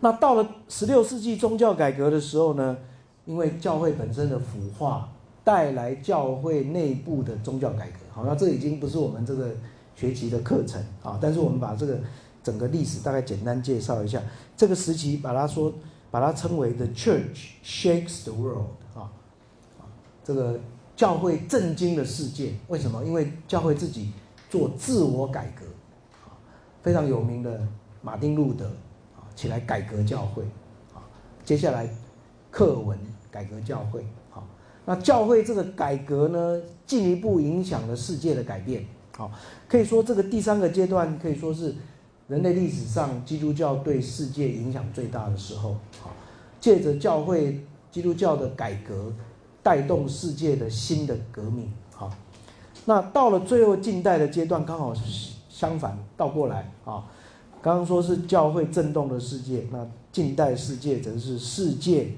[0.00, 2.76] 那到了十六世纪宗教改革的时候呢，
[3.24, 5.08] 因为教会本身的腐化
[5.44, 9.50] 带来教会内部的宗教改革，好，那这已经不是我们这个。
[9.98, 11.98] 学习的课程啊，但是我们把这个
[12.40, 14.22] 整个历史大概简单介绍一下。
[14.56, 15.72] 这个时期把它说，
[16.08, 19.10] 把它称为 The Church Shakes the World 啊，
[19.80, 19.82] 啊，
[20.22, 20.60] 这个
[20.94, 22.52] 教会震惊了世界。
[22.68, 23.04] 为什么？
[23.04, 24.12] 因为教会自己
[24.48, 25.66] 做自我改革，
[26.28, 26.38] 啊，
[26.80, 27.60] 非常有名的
[28.00, 28.70] 马丁路德，
[29.38, 30.42] 起来改革教会，
[30.92, 30.98] 啊，
[31.44, 31.88] 接下来
[32.50, 32.98] 课文
[33.30, 34.44] 改革教会，好，
[34.84, 38.84] 那教会这个改革呢，进一步影响了世界的改变。
[39.16, 39.30] 好，
[39.68, 41.72] 可以说这个第三个阶段可以说是
[42.26, 45.76] 人类历史上基督教对世界影响最大的时候。
[46.02, 46.10] 好，
[46.60, 49.12] 借着教会基督教的改革，
[49.62, 51.72] 带动世界的新的革命。
[51.94, 52.10] 好，
[52.86, 54.92] 那到了最后近代的阶段，刚好
[55.48, 57.04] 相反倒过来啊。
[57.62, 62.08] 刚刚说是教会震动了世界，那近代世界则是世界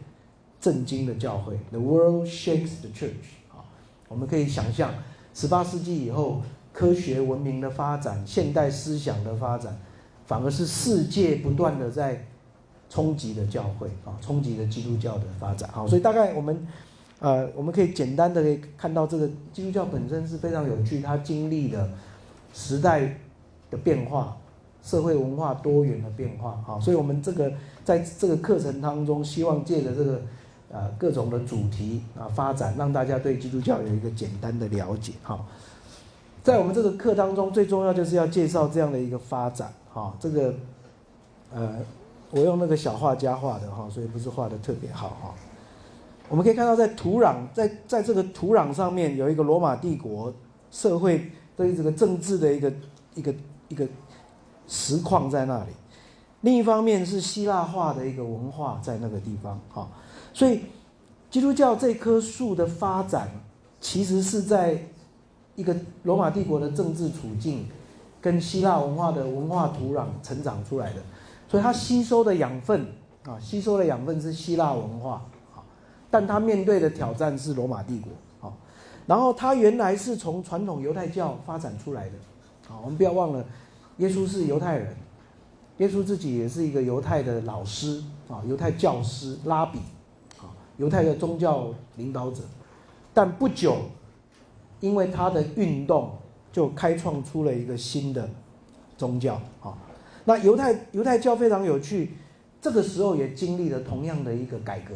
[0.61, 1.59] 震惊的教会。
[1.71, 3.39] The world shakes the church。
[3.49, 3.65] 好，
[4.09, 4.93] 我们可以想象，
[5.35, 6.43] 十八世纪以后。
[6.73, 9.77] 科学文明的发展，现代思想的发展，
[10.25, 12.25] 反而是世界不断的在
[12.89, 15.85] 冲击的教会啊，冲击的基督教的发展啊。
[15.89, 16.67] 所以大概我们，
[17.19, 21.91] 呃，我们可以简单的可以看到，这个基督教本身是非常有趣，它经历的
[22.55, 23.19] 时代
[23.69, 24.37] 的变化，
[24.91, 26.81] 社会文化多元的变化啊。
[26.81, 27.53] 所以我们这个
[27.85, 30.21] 在这个课程当中，希望借着这个
[30.73, 35.39] 呃各种的主题啊发展，让大家对基督教有一个简单的了解哈。
[36.43, 40.55] 在我们这个课当中，最重要就是要介绍这样的一个发展，哈，这个，
[41.55, 41.77] 呃，
[42.31, 45.35] 我用那个小画家画的哈，所以不是画的特别好哈。
[46.31, 50.33] 我们可以看到，在土壤在在这个土壤上面有一个罗马帝国
[50.71, 52.73] 社会对这个政治的一个
[53.15, 53.35] 一个
[53.69, 53.87] 一个
[54.71, 55.71] 实况在那里。
[56.43, 59.87] 另一方面是希腊化的一个文化在那个地方哈，
[60.33, 60.63] 所以
[61.29, 63.29] 基督教这棵树的发展，
[63.79, 64.83] 其实是在
[65.55, 67.69] 一个罗马帝国的政治处境
[68.23, 71.03] 跟希腊文化的文化土壤成长出来的。
[71.47, 72.87] 所以它吸收的养分
[73.25, 75.23] 啊，吸收的养分是希腊文化
[75.55, 75.61] 啊，
[76.11, 78.55] 但它面对的挑战是罗马帝国啊。
[79.07, 82.13] 然后它原来是从传统犹太教发展出来的
[82.71, 83.45] 啊，我们不要忘了，
[84.01, 84.97] 耶稣是犹太人，
[85.79, 89.79] 耶稣自己也是一个犹太的老师啊，犹太教师拉比
[90.39, 90.49] 啊，
[90.79, 92.43] 犹太的宗教领导者。
[93.13, 93.77] 但不久，
[94.81, 96.13] 因为他的运动，
[96.51, 98.29] 就开创出了一个新的
[98.97, 99.77] 宗教啊。
[100.25, 102.17] 那犹太犹太教非常有趣，
[102.63, 104.95] 这个时候也经历了同样的一个改革，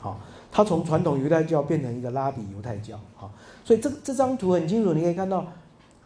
[0.00, 0.20] 好，
[0.52, 3.32] 他从传统犹太教变成一个拉比犹太教，好，
[3.64, 5.46] 所以这这张图很清楚，你可以看到，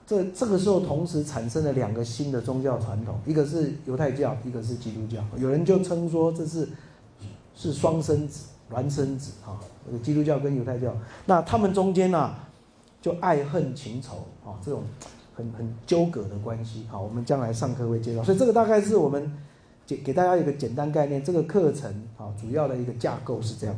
[0.09, 6.67] 这这个时候同时产生了两个新的宗教传统，一个是犹太教，一个是基督教，有人就称说这是
[7.55, 9.61] 是双生子、孪生子，哈，
[10.03, 10.97] 基督教跟犹太教，
[11.27, 12.35] 那他们中间呢，
[13.03, 14.83] 就爱恨情仇，啊，这种。
[15.39, 19.33] 很很纠葛的关系，好，我们将来上课会介绍，所以这个大概是我们
[19.87, 23.77] 给给大家一个简单概念，这个课程啊，主要的一个架构是这样。